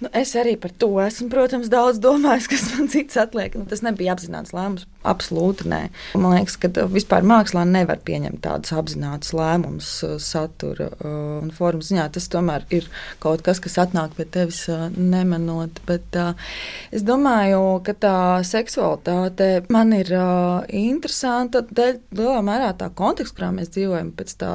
Nu, 0.00 0.08
es 0.16 0.30
arī 0.38 0.54
par 0.56 0.72
to 0.80 0.88
esmu, 1.04 1.28
protams, 1.32 1.68
daudz 1.72 1.98
domājis, 2.00 2.46
kas 2.48 2.62
man 2.72 2.88
cits 2.88 3.18
atliek. 3.20 3.52
Nu, 3.58 3.66
tas 3.68 3.82
nebija 3.84 4.14
apzināts 4.16 4.54
lēmums. 4.56 4.86
Absolūti 5.04 5.66
nē. 5.68 5.80
Man 6.20 6.36
liekas, 6.38 6.56
ka 6.60 6.86
vispār 6.88 7.24
mākslā 7.28 7.66
nevar 7.68 8.00
pieņemt 8.04 8.40
tādus 8.44 8.72
apzinātus 8.76 9.34
lēmumus, 9.36 9.90
uh, 10.06 10.16
satura 10.20 10.88
uh, 10.94 11.12
un 11.42 11.52
formas 11.56 11.90
ziņā. 11.92 12.06
Tas 12.16 12.30
tomēr 12.32 12.64
ir 12.72 12.88
kaut 13.20 13.44
kas, 13.44 13.60
kas 13.60 13.76
atnāk 13.84 14.16
pie 14.16 14.24
tevis 14.24 14.62
uh, 14.72 14.88
nemanot. 14.96 15.82
Bet 15.88 16.16
es 16.94 17.04
domāju, 17.04 17.60
ka 17.84 17.96
tā 18.00 18.16
seksualitāte 18.46 19.66
man 19.72 19.92
ir 19.96 20.10
interesanta 20.80 21.62
dēļ 21.68 22.00
lielā 22.16 22.40
mērā 22.46 22.72
tā 22.78 22.88
konteksta, 22.96 23.36
kurā 23.36 23.52
mēs 23.56 23.72
dzīvojam, 23.76 24.12
pēc 24.16 24.36
tā, 24.40 24.52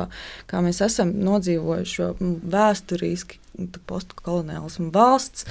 kā 0.50 0.62
mēs 0.66 0.82
esam 0.86 1.14
nodzīvojuši 1.25 2.14
vēsturiski 2.56 3.45
postkoloniālismu 3.90 4.92
valsts, 4.96 5.46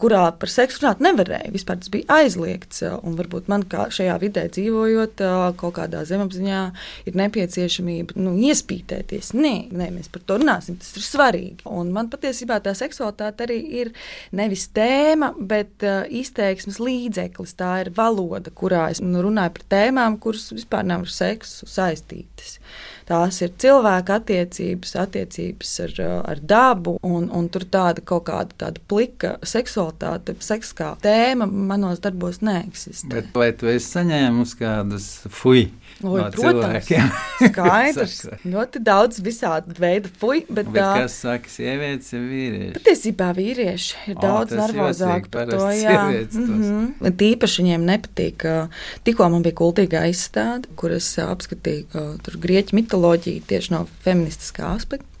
kurā 0.00 0.24
par 0.38 0.50
seksu 0.52 0.82
runāt 0.82 1.02
nevarēja. 1.04 1.52
Vispār 1.54 1.80
tas 1.82 1.92
bija 1.92 2.20
aizliegts. 2.20 2.82
Un 3.04 3.16
varbūt 3.18 3.48
man 3.52 3.66
kā 3.70 3.86
šajā 3.94 4.16
vidē 4.22 4.46
dzīvojot, 4.54 5.22
kaut 5.60 5.76
kādā 5.78 6.04
zemapziņā 6.08 6.62
ir 7.08 7.18
nepieciešamība 7.20 8.18
nu, 8.20 8.34
iespītēties. 8.50 9.32
Nē, 9.38 9.54
nē, 9.74 9.90
mēs 9.96 10.10
par 10.12 10.24
to 10.26 10.38
runāsim, 10.42 10.78
tas 10.80 10.94
ir 10.98 11.06
svarīgi. 11.06 11.66
Un 11.70 11.92
man 11.94 12.10
patiesībā 12.12 12.60
tā 12.64 12.74
seksualitāte 12.78 13.46
arī 13.48 13.60
ir 13.82 13.92
nevis 14.36 14.68
tēma, 14.74 15.32
bet 15.38 15.84
izteiksmes 15.84 16.80
līdzeklis. 16.82 17.56
Tā 17.58 17.72
ir 17.84 17.92
valoda, 17.96 18.52
kurā 18.54 18.88
es 18.94 19.02
nu, 19.04 19.22
runāju 19.24 19.56
par 19.58 19.68
tēmām, 19.76 20.18
kuras 20.22 20.50
vispār 20.54 20.86
nav 20.88 21.06
ar 21.06 21.14
seksu 21.14 21.68
saistītas. 21.70 22.58
Tās 23.04 23.40
ir 23.44 23.52
cilvēka 23.60 24.18
attiecības, 24.20 24.94
attiecības 25.02 25.72
ar, 25.84 25.94
ar 26.32 26.40
dabu, 26.40 26.96
un, 27.04 27.28
un 27.28 27.50
tur 27.52 27.66
tāda 27.68 28.00
kaut 28.00 28.24
kāda 28.30 28.56
tāda 28.64 28.80
plika 28.88 29.34
seksualitāte, 29.44 30.36
seks 30.40 30.72
kā 30.78 30.94
tēma 31.04 31.44
manos 31.44 32.00
darbos 32.04 32.40
neeksistē. 32.44 33.12
Bet 33.12 33.36
vai 33.36 33.50
tu 33.52 33.68
esi 33.68 33.90
saņēmusi 33.98 34.60
kādus 34.60 35.08
fuj? 35.28 35.66
Oi, 36.02 36.18
no 36.18 36.30
protams, 36.34 36.88
skaidrs. 37.52 38.16
ļoti 38.48 38.80
daudz 38.82 39.20
visādi 39.24 39.76
veidu 39.78 40.10
fuj, 40.20 40.42
bet, 40.48 40.66
bet 40.72 40.80
tā, 40.80 40.88
kas 41.04 41.18
saka, 41.22 41.52
sievietes 41.52 42.10
ir 42.16 42.24
vīrieši? 42.24 42.72
Patiesībā 42.78 43.28
vīrieši 43.36 44.00
ir 44.10 44.16
o, 44.16 44.24
daudz 44.24 44.56
nervozāki 44.58 45.30
par 45.36 45.52
to, 45.52 45.60
jā. 45.76 46.00
Mm 46.08 46.64
-hmm. 46.64 47.14
Tīpaši 47.20 47.62
viņiem 47.62 47.86
nepatīk, 47.92 48.48
tikko 49.06 49.28
man 49.28 49.46
bija 49.46 49.60
kultīgā 49.60 50.02
izstāde, 50.10 50.72
kur 50.76 50.96
es 50.96 51.12
apskatīju 51.20 52.18
grieķu 52.42 52.74
mitoloģiju 52.80 52.93
tieši 53.48 53.74
no 53.74 53.84
feministiskā 54.04 54.74
aspekta. 54.74 55.13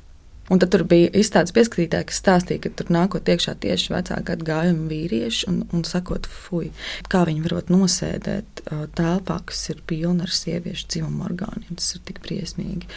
Un 0.52 0.60
tad 0.60 0.74
tur 0.74 0.82
bija 0.84 1.08
izstādes 1.16 1.54
pieskatītāji, 1.56 2.08
kas 2.10 2.18
stāstīja, 2.20 2.66
ka 2.66 2.72
tur 2.76 2.90
nākot 2.92 3.28
iekšā 3.32 3.54
tieši 3.62 3.94
vecāka 3.94 4.36
gājuma 4.44 4.90
vīrieši 4.90 5.46
un, 5.48 5.62
un 5.72 5.84
sakot, 5.88 6.28
fuj, 6.28 6.68
kā 7.08 7.22
viņi 7.24 7.46
varot 7.46 7.70
nosēdēt 7.72 8.64
telpā, 8.98 9.38
kas 9.48 9.62
ir 9.72 9.80
pilna 9.88 10.26
ar 10.26 10.34
sieviešu 10.34 10.90
dzimumu 10.92 11.24
orgāniem. 11.30 11.78
Tas 11.78 11.94
ir 11.96 12.02
tik 12.08 12.20
briesmīgi. 12.24 12.90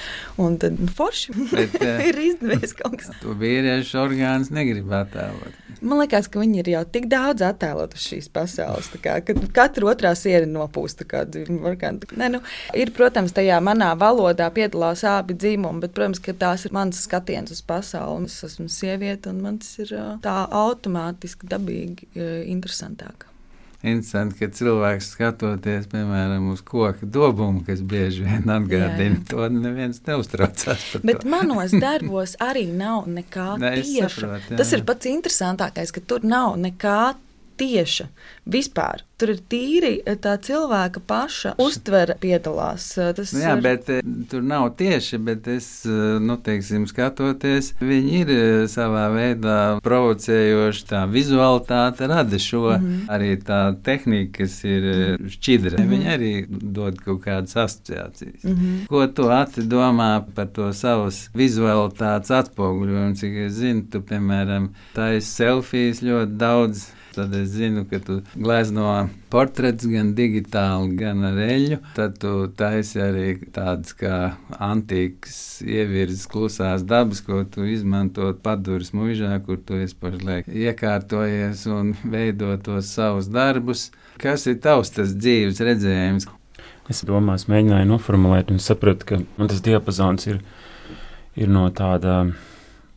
Un 0.43 0.57
tad 0.59 0.75
nu, 0.81 0.89
forši 0.91 1.35
Bet, 1.53 1.77
ir 2.09 2.19
izdevies 2.19 2.75
kaut 2.77 2.97
kas. 2.99 3.13
To 3.21 3.35
vīriešu 3.39 3.99
orgāns 4.01 4.51
negrib 4.53 4.91
attēlot. 4.95 5.55
Man 5.79 6.01
liekas, 6.01 6.27
ka 6.31 6.41
viņi 6.41 6.61
ir 6.63 6.71
jau 6.73 6.83
tik 6.97 7.07
daudz 7.11 7.43
attēlot 7.45 7.95
uz 7.95 8.05
šīs 8.09 8.27
pasaules, 8.33 8.89
kā, 9.03 9.19
ka 9.23 9.35
katra 9.55 9.91
otrā 9.91 10.13
siena 10.17 10.47
nopūsta 10.49 11.07
kādu 11.07 11.45
orgānu. 11.67 12.11
Ne, 12.19 12.31
nu, 12.33 12.43
ir, 12.75 12.91
protams, 12.97 13.35
tajā 13.37 13.59
manā 13.63 13.93
valodā 13.99 14.49
piedalās 14.53 15.05
abi 15.07 15.37
dzimumi, 15.37 15.83
bet, 15.85 15.95
protams, 15.95 16.21
ka 16.23 16.35
tās 16.35 16.65
ir 16.67 16.75
mans 16.75 16.99
skatiens 17.37 17.51
uz 17.51 17.61
pasauli. 17.61 18.25
Es 18.25 18.43
esmu 18.43 18.67
sieviete, 18.69 19.29
un 19.29 19.41
man 19.41 19.59
tas 19.59 19.77
ir 19.79 19.93
tā 20.23 20.47
automātiski, 20.49 21.47
dabīgi 21.47 22.09
interesantāk 22.47 23.27
interesanti, 23.85 24.39
ka 24.39 24.47
cilvēks 24.57 25.11
skatoties, 25.13 25.85
piemēram, 25.91 26.47
uz 26.49 26.63
koka 26.65 27.05
dobumu, 27.05 27.61
kas 27.63 27.83
bieži 27.85 28.25
vien 28.25 28.49
atgādina 28.49 29.21
to, 29.29 29.45
neviens 29.53 30.01
neuztraucās 30.07 30.87
Bet 31.05 31.21
to. 31.21 31.29
Manos 31.29 31.75
darbos 31.77 32.33
arī 32.41 32.65
nav 32.73 33.05
nekā 33.05 33.45
ne, 33.61 33.75
tieša. 33.77 34.09
Saprotu, 34.09 34.49
jā. 34.49 34.57
Tas 34.57 34.73
ir 34.73 34.83
pats 34.87 35.11
interesantākais, 35.11 35.93
ka 35.93 36.03
tur 36.09 36.25
nav 36.25 36.57
nekā 36.57 36.97
tieša 37.57 38.07
vispār. 38.47 39.03
Tur 39.17 39.31
ir 39.33 39.39
tīri 39.49 39.91
eh, 40.05 40.15
tā 40.21 40.35
cilvēka 40.41 41.01
paša 41.09 41.55
uztvere 41.61 42.15
piedalās. 42.21 42.85
Eh, 43.01 43.09
tas 43.17 43.31
nu 43.33 43.41
jā, 43.41 43.55
ir... 43.57 43.63
bet 43.65 43.89
eh, 43.89 44.01
tur 44.29 44.43
nav 44.45 44.67
tieši, 44.77 45.17
bet 45.25 45.47
es, 45.51 45.67
nu, 46.21 46.37
teiksim, 46.43 46.85
skatoties, 46.89 47.71
viņi 47.81 48.19
ir 48.21 48.33
savā 48.69 49.07
veidā 49.13 49.57
provocējoši. 49.85 50.85
Tā 50.91 51.03
vizualitāte 51.09 52.09
rada 52.09 52.39
šo 52.39 52.63
mm 52.69 52.85
-hmm. 52.85 53.07
arī 53.15 53.31
tā 53.41 53.61
tehnika, 53.83 54.43
kas 54.43 54.59
ir 54.63 55.17
šķidra. 55.25 55.77
Mm 55.77 55.83
-hmm. 55.83 55.89
Viņi 55.89 56.07
arī 56.15 56.33
dod 56.77 57.01
kaut 57.01 57.21
kādas 57.25 57.57
asociācijas. 57.57 58.43
Mm 58.43 58.55
-hmm. 58.55 58.85
Ko 58.87 59.07
tu 59.07 59.29
ati 59.29 59.61
domā 59.61 60.23
par 60.35 60.47
to 60.47 60.73
savas 60.73 61.29
vizualitātes 61.33 62.31
atspoguļojumu? 62.31 63.15
Cik 63.15 63.33
es 63.33 63.53
zinu, 63.53 63.83
tu, 63.91 64.01
piemēram, 64.01 64.69
taisi 64.93 65.31
selfijas 65.31 66.01
ļoti 66.01 66.37
daudz 66.37 66.96
tad 67.17 67.33
es 67.35 67.49
zinu, 67.55 67.83
ka 67.89 67.97
tu 68.03 68.19
glezno 68.35 69.09
portrets 69.33 69.87
gan 69.89 70.13
digitāli, 70.17 70.93
gan 70.99 71.25
ar 71.25 71.39
eļļu. 71.47 71.79
Tad 71.97 72.17
tu 72.21 72.33
taisi 72.59 73.01
arī 73.01 73.31
tādas 73.53 73.95
kā 73.97 74.17
antīkas 74.61 75.39
ievirzes 75.65 76.27
klusās 76.29 76.85
dabas, 76.87 77.23
ko 77.25 77.41
tu 77.49 77.65
izmanto 77.65 78.29
paduras 78.43 78.93
mūžā, 78.93 79.33
kur 79.45 79.57
tu 79.57 79.79
esi 79.81 79.97
pašlaik 79.97 80.51
iekārtojies 80.51 81.65
un 81.73 81.95
veido 82.05 82.53
tos 82.63 82.93
savus 82.93 83.31
darbus. 83.33 83.89
Kas 84.21 84.45
ir 84.49 84.61
tavs 84.61 84.93
tas 84.93 85.15
dzīves 85.17 85.61
redzējums? 85.65 86.29
Es 86.87 87.01
domāju, 87.03 87.41
es 87.41 87.49
mēģināju 87.51 87.89
noformulēt 87.89 88.53
un 88.53 88.61
sapratu, 88.63 89.09
ka 89.09 89.23
man 89.39 89.49
tas 89.51 89.63
diapazons 89.65 90.29
ir, 90.29 90.43
ir 91.35 91.49
no 91.51 91.65
tāda, 91.75 92.21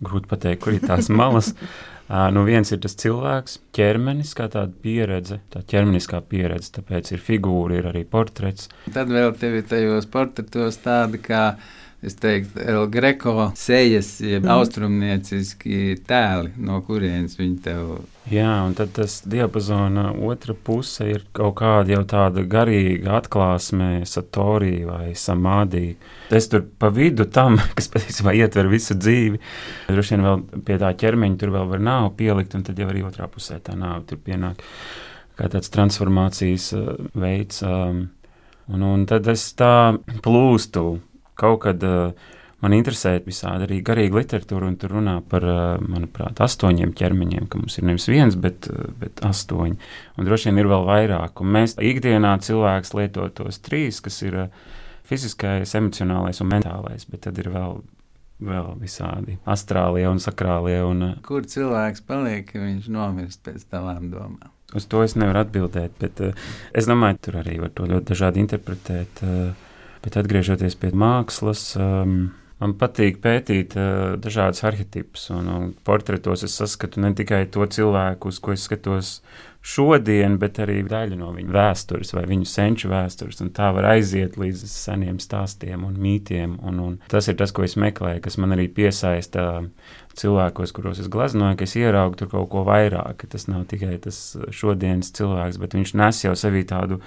grūti 0.05 0.31
pateikt, 0.31 0.63
kur 0.63 0.77
ir 0.77 0.85
tās 0.85 1.09
malas. 1.13 1.55
Nu, 2.11 2.43
viens 2.43 2.73
ir 2.75 2.81
tas 2.83 2.97
cilvēks, 2.99 3.61
ķermenis, 3.77 4.33
kā 4.35 4.49
tāda 4.51 4.75
pieredze, 4.83 5.39
tā 5.53 5.63
ķermeniskā 5.71 6.19
pieredze, 6.27 6.73
tāpēc 6.81 7.13
ir 7.15 7.23
figūra, 7.23 7.77
ir 7.79 7.87
arī 7.93 8.03
portrets. 8.03 8.67
Tad 8.91 9.13
vēl 9.15 9.31
tev 9.39 9.61
ir 9.61 9.69
tajos 9.71 10.09
portretos 10.11 10.81
tāda 10.83 11.21
kā 11.23 11.45
es 12.03 12.17
teiktu, 12.19 12.65
El 12.65 12.89
Greco 12.91 13.51
sejas, 13.55 14.17
jeb 14.25 14.43
mm. 14.43 14.53
austrumnieciski 14.57 16.01
tēli, 16.09 16.55
no 16.59 16.81
kurienes 16.87 17.39
viņi 17.39 17.61
tev. 17.63 17.93
Jā, 18.31 18.51
un 18.63 18.77
tad 18.79 18.93
tas 18.95 19.17
diapazona 19.27 20.13
otra 20.23 20.55
puse 20.55 21.09
ir 21.11 21.25
kaut 21.35 21.57
kāda 21.59 21.97
jau 21.97 22.05
tāda 22.07 22.45
garīga 22.47 23.17
atklāsme, 23.19 24.05
satorija 24.07 24.87
vai 24.87 25.17
samādī. 25.19 25.97
Es 26.31 26.47
tur 26.53 26.63
pa 26.63 26.93
vidu 26.95 27.27
tam, 27.27 27.59
kas 27.77 27.91
patiesībā 27.91 28.37
ietver 28.39 28.71
visu 28.71 28.95
dzīvi, 28.95 29.41
droši 29.91 30.15
vien 30.15 30.27
vēl 30.29 30.63
pie 30.69 30.79
tā 30.79 30.93
ķermeņa 31.03 31.41
tur 31.43 31.55
vēl 31.57 31.67
var 31.73 31.83
nāvu 31.83 32.15
pielikt, 32.23 32.55
un 32.55 32.63
tad 32.69 32.79
jau 32.79 32.87
arī 32.93 33.03
otrā 33.09 33.27
pusē 33.33 33.59
tā 33.67 33.75
nāve 33.75 34.07
tur 34.13 34.23
pienāk 34.23 34.63
kā 35.41 35.51
tāds 35.51 35.73
transformācijas 35.75 36.71
uh, 36.79 36.91
veids. 37.19 37.65
Um, 37.67 38.05
un, 38.71 38.87
un 38.93 39.07
tad 39.11 39.27
es 39.33 39.49
tā 39.59 39.97
plūstu 40.23 41.01
kaut 41.41 41.65
kad 41.67 41.83
uh, 41.83 42.31
man 42.61 42.75
interesē 42.77 43.17
visādi 43.25 43.67
arī 43.67 43.79
garīga 43.85 44.21
literatūra, 44.21 44.69
un 44.71 44.77
tur 44.81 44.95
runā 44.97 45.17
par, 45.29 45.47
uh, 45.47 45.85
manuprāt, 45.85 46.43
astoņiem 46.45 46.95
ķermeņiem, 46.97 47.49
ka 47.51 47.61
mums 47.61 47.79
ir 47.81 47.87
nevis 47.89 48.09
viens, 48.11 48.37
bet, 48.41 48.69
uh, 48.73 48.91
bet 49.01 49.23
astoņi. 49.27 49.79
Un 50.19 50.29
droši 50.29 50.51
vien 50.51 50.61
ir 50.63 50.71
vēl 50.71 50.85
vairāk. 50.89 51.41
Un 51.45 51.55
mēs 51.57 51.77
ikdienā 51.77 52.37
cilvēks 52.45 52.95
lieto 52.99 53.29
tos 53.35 53.61
trīs, 53.65 54.03
kas 54.05 54.21
ir 54.27 54.43
fiziskais, 55.09 55.75
emocionālais 55.79 56.41
un 56.43 56.53
mentālais, 56.53 57.09
bet 57.11 57.27
tad 57.27 57.41
ir 57.43 57.51
vēl 57.55 57.81
vēl 58.41 58.71
visādi 58.81 59.35
astrālie 59.53 60.07
un 60.09 60.17
sakrālie. 60.23 60.79
Un, 60.89 61.11
Kur 61.27 61.45
cilvēks 61.45 62.07
paliek, 62.09 62.47
ka 62.49 62.63
viņš 62.63 62.87
nomirst 62.89 63.45
pēc 63.45 63.67
tavām 63.69 64.09
domām? 64.13 64.49
uz 64.75 64.87
to 64.87 65.03
es 65.03 65.17
nevaru 65.19 65.43
atbildēt. 65.43 65.97
Bet, 66.01 66.21
uh, 66.23 66.53
es 66.77 66.89
domāju, 66.89 67.19
tur 67.27 67.41
arī 67.43 67.59
var 67.63 67.73
to 67.75 67.89
ļoti 67.91 68.13
dažādi 68.13 68.43
interpretēt. 68.45 69.23
Uh, 69.27 69.69
bet 70.05 70.17
atgriežoties 70.21 70.77
pie 70.81 70.93
mākslas. 70.97 71.65
Um, 71.79 72.31
Man 72.61 72.75
patīk 72.77 73.23
pētīt 73.25 73.73
uh, 73.81 74.17
dažādas 74.21 74.61
arhetipus, 74.69 75.31
un, 75.33 75.47
un 75.49 75.71
portretos 75.87 76.45
es 76.45 76.59
saskatu 76.61 77.01
ne 77.01 77.15
tikai 77.17 77.47
to 77.53 77.65
cilvēku, 77.65 78.29
uz 78.29 78.41
ko 78.43 78.53
es 78.53 78.67
skatos 78.69 79.15
šodien, 79.61 80.39
bet 80.41 80.59
arī 80.63 80.81
daļu 80.89 81.19
no 81.21 81.31
viņa 81.37 81.53
vēstures 81.53 82.15
vai 82.17 82.25
viņu 82.29 82.49
senču 82.49 82.91
vēstures. 82.93 83.41
Tā 83.57 83.71
var 83.77 83.91
aiziet 83.93 84.39
līdz 84.41 84.65
seniem 84.69 85.21
stāstiem 85.21 85.85
un 85.85 85.99
mītiem. 86.01 86.57
Un, 86.65 86.81
un 86.85 86.99
tas 87.13 87.29
ir 87.29 87.37
tas, 87.41 87.53
ko 87.53 87.65
es 87.67 87.77
meklēju, 87.81 88.23
kas 88.25 88.39
man 88.41 88.57
arī 88.57 88.69
piesaista 88.73 89.47
cilvēkos, 90.21 90.73
kuros 90.77 91.03
es 91.03 91.11
gleznoju, 91.13 91.59
ka 91.61 91.69
es 91.69 91.77
ieraugu 91.81 92.21
tur 92.21 92.33
kaut 92.33 92.49
ko 92.53 92.65
vairāk. 92.69 93.27
Tas 93.33 93.49
nav 93.53 93.67
tikai 93.71 93.99
tas 94.05 94.21
šodienas 94.53 95.13
cilvēks, 95.17 95.61
bet 95.61 95.77
viņš 95.77 95.97
nes 96.01 96.25
jau 96.25 96.37
sevī 96.37 96.65
tādu 96.69 97.01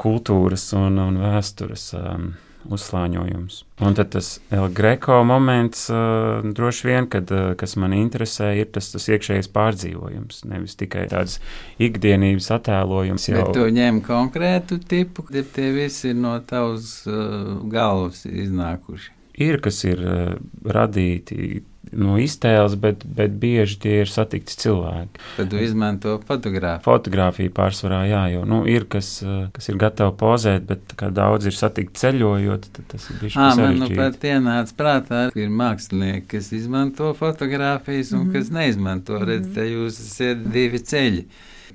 kultūras 0.00 0.68
un, 0.76 1.00
un 1.00 1.20
vēstures. 1.22 1.92
Um, 1.96 2.34
uzslāņojums. 2.72 3.60
Un 3.84 3.96
tad 3.98 4.12
tas 4.14 4.28
El 4.54 4.68
Greco 4.74 5.18
moments, 5.26 5.88
uh, 5.92 6.44
droši 6.56 6.88
vien, 6.88 7.08
kad, 7.10 7.30
uh, 7.34 7.52
kas 7.58 7.76
man 7.80 7.94
interesē, 7.96 8.52
ir 8.60 8.70
tas, 8.74 8.92
tas 8.94 9.08
iekšējais 9.10 9.50
pārdzīvojums. 9.54 10.44
Nevis 10.50 10.78
tikai 10.80 11.08
tāds 11.12 11.40
ikdienības 11.82 12.50
attēlojums. 12.58 13.28
Jau. 13.30 13.40
Bet 13.40 13.58
tu 13.58 13.66
ņem 13.74 14.00
konkrētu 14.06 14.80
tipu, 14.88 15.26
ka 15.28 15.44
tie 15.56 15.70
visi 15.74 16.12
ir 16.12 16.18
no 16.22 16.36
tavas 16.46 17.02
uh, 17.10 17.58
galvas 17.70 18.24
iznākuši. 18.30 19.12
Ir, 19.44 19.58
kas 19.62 19.82
ir 19.88 20.02
uh, 20.06 20.34
radīti 20.62 21.64
no 21.92 22.16
iztēles, 22.20 22.76
bet, 22.80 23.04
bet 23.04 23.36
bieži 23.40 23.78
tie 23.82 23.94
ir 24.02 24.10
satikti 24.10 24.56
cilvēki. 24.62 25.20
Tad 25.36 25.50
tu 25.52 25.60
izmanto 25.62 26.16
fotografiju. 26.26 26.84
Fotografiju 26.86 27.52
pārsvarā, 27.54 28.02
jā, 28.08 28.22
jo 28.34 28.44
nu, 28.48 28.62
ir 28.70 28.86
kas, 28.90 29.10
eh, 29.22 29.46
kas 29.54 29.68
ir 29.70 29.78
gatavi 29.80 30.16
pozēt, 30.20 30.66
bet 30.70 30.96
kā 30.98 31.10
daudz 31.14 31.48
ir 31.50 31.56
satikti 31.56 32.02
ceļojot, 32.04 32.68
tad 32.76 32.90
tas 32.94 33.08
ir 33.10 33.20
bijis. 33.22 33.38
Man 33.38 33.80
nu 33.82 33.90
pat 33.94 34.28
ienāca 34.28 34.76
prātā, 34.78 35.22
ka 35.34 35.40
ir 35.40 35.52
mākslinieki, 35.52 36.26
kas 36.36 36.52
izmanto 36.56 37.12
fotografijas 37.18 38.12
un 38.12 38.24
mm 38.24 38.28
-hmm. 38.28 38.32
kas 38.32 38.50
neizmanto. 38.50 39.12
Mm 39.12 39.22
-hmm. 39.22 39.28
Redz, 39.28 39.54
te 39.54 39.66
jūs 39.70 40.00
esat 40.00 40.46
divi 40.52 40.78
ceļi. 40.78 41.24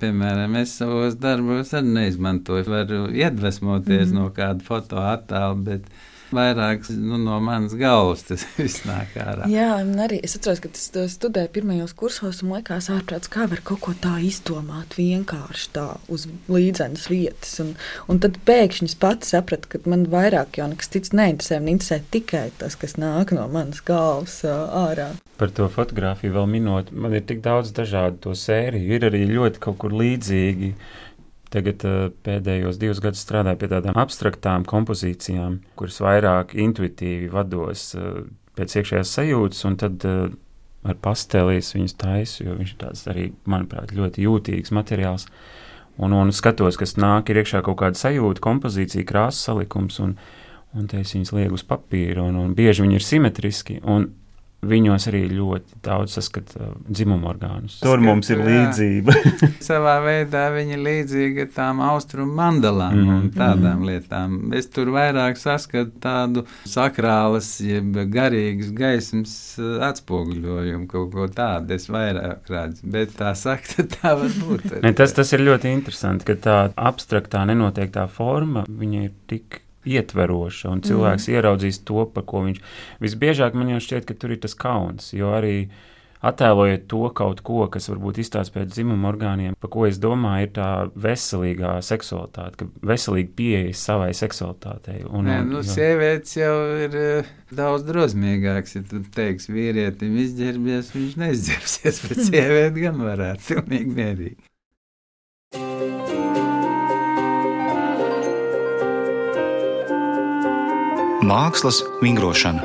Piemēram, 0.00 0.56
es 0.56 0.76
savos 0.78 1.16
darbos 1.20 1.74
arī 1.76 1.92
neizmantoju. 1.96 2.64
Varu 2.64 3.08
iedvesmoties 3.12 4.08
mm 4.08 4.16
-hmm. 4.16 4.22
no 4.22 4.30
kāda 4.30 4.64
fotoattēla, 4.64 5.64
bet 5.64 5.82
vairāk 6.34 6.86
nu, 6.94 7.18
no 7.20 7.38
manas 7.44 7.74
galvas 7.78 8.24
tas 8.28 8.44
viss 8.58 8.84
nāk 8.88 9.16
ārā. 9.20 9.48
Jā, 9.50 9.72
un 9.82 9.94
arī 10.02 10.20
es 10.26 10.36
atceros, 10.38 10.62
ka 10.62 10.72
tas 10.74 11.14
studēju 11.14 11.52
pirmajos 11.54 11.94
kursos, 11.98 12.42
un 12.44 12.54
likās 12.54 12.90
ārprāts, 12.92 13.30
kā 13.32 13.48
var 13.50 13.62
kaut 13.66 13.82
ko 13.86 13.94
tā 14.02 14.16
izdomāt 14.26 14.96
vienkārši 14.98 15.72
tā 15.76 15.86
uz 16.12 16.26
līdzenas 16.50 17.08
vietas. 17.12 17.56
Un, 17.64 17.74
un 18.10 18.22
tad 18.22 18.40
pēkšņi 18.48 18.90
es 18.92 18.98
pats 19.00 19.34
sapratu, 19.34 19.70
ka 19.72 19.82
man 19.90 20.06
vairāk 20.12 20.60
jau 20.60 20.68
nekas 20.70 20.92
cits 20.92 21.14
neinteresē, 21.16 21.60
man 21.60 21.76
interesē 21.76 22.00
tikai 22.14 22.48
tas, 22.60 22.78
kas 22.80 22.96
nāk 23.00 23.34
no 23.36 23.46
manas 23.52 23.82
galvas 23.86 24.40
ārā. 24.46 25.12
Par 25.40 25.52
to 25.56 25.66
fotografiju 25.72 26.34
vēl 26.34 26.48
minot, 26.50 26.90
man 26.92 27.14
ir 27.16 27.24
tik 27.24 27.40
daudz 27.44 27.72
dažādu 27.76 28.18
to 28.26 28.34
sēriju, 28.36 28.96
ir 28.96 29.06
arī 29.08 29.22
ļoti 29.30 29.62
kaut 29.64 29.78
kur 29.80 29.94
līdzīgi. 29.96 30.74
Tagad 31.50 31.82
uh, 31.86 32.02
pēdējos 32.26 32.78
divus 32.78 33.00
gadus 33.02 33.24
strādāju 33.24 33.58
pie 33.58 33.70
tādām 33.72 33.96
abstraktām 33.98 34.66
kompozīcijām, 34.70 35.58
kuras 35.78 35.98
vairāk 36.04 36.54
intuitīvi 36.54 37.30
vados 37.32 37.88
uh, 37.98 38.20
pēc 38.58 38.76
iekšējās 38.78 39.14
sajūtas, 39.16 39.64
un 39.66 39.78
tad 39.80 40.06
uh, 40.06 40.28
ar 40.86 41.00
pastelīs 41.02 41.72
viņas 41.74 41.96
taisu, 42.00 42.44
jo 42.44 42.54
viņš 42.58 42.74
ir 42.74 42.78
tāds 42.84 43.02
arī, 43.10 43.26
manuprāt, 43.50 43.94
ļoti 43.96 44.24
jūtīgs 44.26 44.72
materiāls. 44.76 45.26
Un, 46.00 46.14
un 46.16 46.30
skatos, 46.32 46.78
kas 46.80 46.94
nāk, 46.96 47.28
ir 47.28 47.42
iekšā 47.42 47.60
kaut 47.66 47.80
kāda 47.82 47.98
sajūta, 47.98 48.40
kompozīcija, 48.44 49.04
krāsas 49.08 49.42
salikums, 49.50 49.98
un, 50.00 50.14
un 50.72 50.86
te 50.88 51.02
es 51.02 51.12
viņus 51.12 51.34
lieku 51.36 51.58
uz 51.58 51.66
papīra, 51.66 52.24
un, 52.24 52.38
un 52.40 52.54
bieži 52.56 52.86
viņi 52.86 52.96
ir 52.96 53.04
simetriski. 53.04 53.80
Un 53.84 54.08
Viņos 54.60 55.06
arī 55.08 55.22
ļoti 55.32 55.78
daudz 55.86 56.18
saskata 56.18 56.58
uh, 56.60 56.72
dzimumu 56.84 57.30
orgānus. 57.30 57.78
Tur 57.80 58.02
mums 58.04 58.28
ir 58.28 58.42
līdzība. 58.44 59.14
Savā 59.70 59.94
veidā 60.04 60.42
viņi 60.52 60.76
ir 60.76 60.82
līdzīgi 60.84 61.46
tām 61.54 61.80
austrumu 61.84 62.34
mandalām 62.36 62.92
mm 62.92 63.06
-hmm. 63.06 63.22
un 63.22 63.30
tādām 63.36 63.80
mm 63.80 63.88
lietām. 63.88 64.34
Es 64.52 64.68
tur 64.68 64.90
vairāk 64.92 65.40
saskatu 65.40 65.96
tādu 66.00 66.44
sakrālas, 66.68 67.48
jeb 67.64 67.96
garīgas 68.12 68.74
gaismas 68.76 69.34
uh, 69.58 69.80
atspoguļojumu, 69.88 70.86
kaut 70.86 71.12
ko 71.14 71.28
tādu 71.28 71.74
es 71.74 71.88
vairāk 71.88 72.52
redzu. 72.52 72.84
Bet 72.84 73.16
tā 73.16 73.32
sakta, 73.34 73.88
tā 73.96 74.14
var 74.20 74.36
būt. 74.44 74.82
ne, 74.82 74.92
tas, 74.92 75.16
tas 75.16 75.32
ir 75.32 75.40
ļoti 75.40 75.72
interesanti, 75.72 76.28
ka 76.28 76.36
tā 76.36 76.60
abstraktā 76.76 77.46
nenoteiktā 77.48 78.06
forma, 78.12 78.66
viņa 78.68 79.04
ir 79.08 79.12
tik 79.26 79.62
ietveroša, 79.88 80.72
un 80.74 80.82
cilvēks 80.84 81.28
mm. 81.28 81.36
ieraudzīs 81.36 81.80
to, 81.88 82.04
par 82.14 82.26
ko 82.28 82.44
viņš 82.48 82.60
visbiežāk 83.00 83.56
man 83.56 83.72
jau 83.74 83.80
šķiet, 83.86 84.08
ka 84.08 84.18
tur 84.20 84.34
ir 84.34 84.42
tas 84.42 84.56
kauns, 84.58 85.12
jo 85.16 85.32
arī 85.36 85.54
attēlojot 86.20 86.84
to 86.90 87.00
kaut 87.16 87.40
ko, 87.44 87.62
kas 87.72 87.88
varbūt 87.88 88.20
izstāsta 88.20 88.58
pēc 88.58 88.74
dzimuma 88.74 89.08
orgāniem, 89.08 89.54
par 89.60 89.70
ko 89.72 89.86
es 89.88 89.96
domāju, 90.02 90.48
ir 90.48 90.52
tā 90.58 90.68
veselīgā 91.06 91.78
seksualitāte, 91.84 92.60
ka 92.60 92.90
veselīgi 92.92 93.32
pieeja 93.38 93.72
savai 93.80 94.10
seksualitātei. 94.16 95.00
Un, 95.08 95.30
Nē, 95.30 95.38
nu, 95.48 95.62
jo... 95.62 95.72
sievietes 95.72 96.36
jau 96.36 96.52
ir 96.84 96.98
uh, 97.00 97.32
daudz 97.56 97.88
drosmīgāks, 97.88 98.76
ja 98.76 98.84
tu 98.92 99.00
teiksi 99.16 99.56
vīrietim 99.56 100.20
izģērbies, 100.26 100.92
viņš 100.98 101.18
neizģērbsies, 101.24 102.02
bet 102.10 102.24
sievieti 102.28 102.86
gan 102.86 103.00
varētu 103.08 103.54
pilnīgi 103.54 103.96
mierīgi. 103.96 104.49
Mākslas 111.20 111.82
vingrošana. 112.00 112.62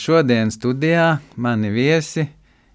Šodien 0.00 0.48
studijā 0.50 1.18
mani 1.36 1.68
viesi 1.68 2.24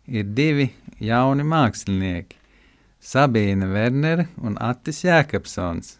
ir 0.05 0.27
divi 0.37 0.67
jauni 1.01 1.41
mākslinieki- 1.41 2.37
Sabīna 3.11 3.65
Wernere 3.71 4.27
un 4.37 4.59
Attis 4.61 5.01
Jēkabsons. 5.07 5.95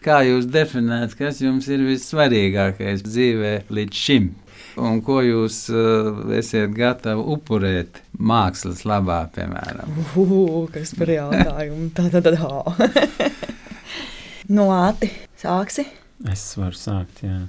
Kā 0.00 0.22
jūs 0.24 0.48
definējat, 0.48 1.16
kas 1.18 1.42
jums 1.44 1.68
ir 1.68 1.84
vissvarīgākais 1.84 3.04
dzīvē 3.04 3.52
līdz 3.68 3.92
šim? 4.06 4.30
Un 4.80 5.02
ko 5.02 5.20
jūs 5.20 5.66
uh, 5.68 6.24
esat 6.32 6.72
gatavi 6.72 7.20
upurēt 7.36 8.00
mākslas 8.16 8.86
labā, 8.88 9.26
piemēram? 9.34 9.92
Uh, 10.16 10.64
kas 10.72 10.94
par 10.96 11.12
jautājumu? 11.12 11.90
Tā, 11.96 12.08
tā, 12.08 12.22
tā. 12.24 12.32
tā. 12.32 13.30
No 14.48 14.68
Āti, 14.70 15.08
sāksi? 15.40 15.86
Es 16.32 16.48
varu 16.56 16.76
sākt, 16.76 17.22
jā. 17.26 17.44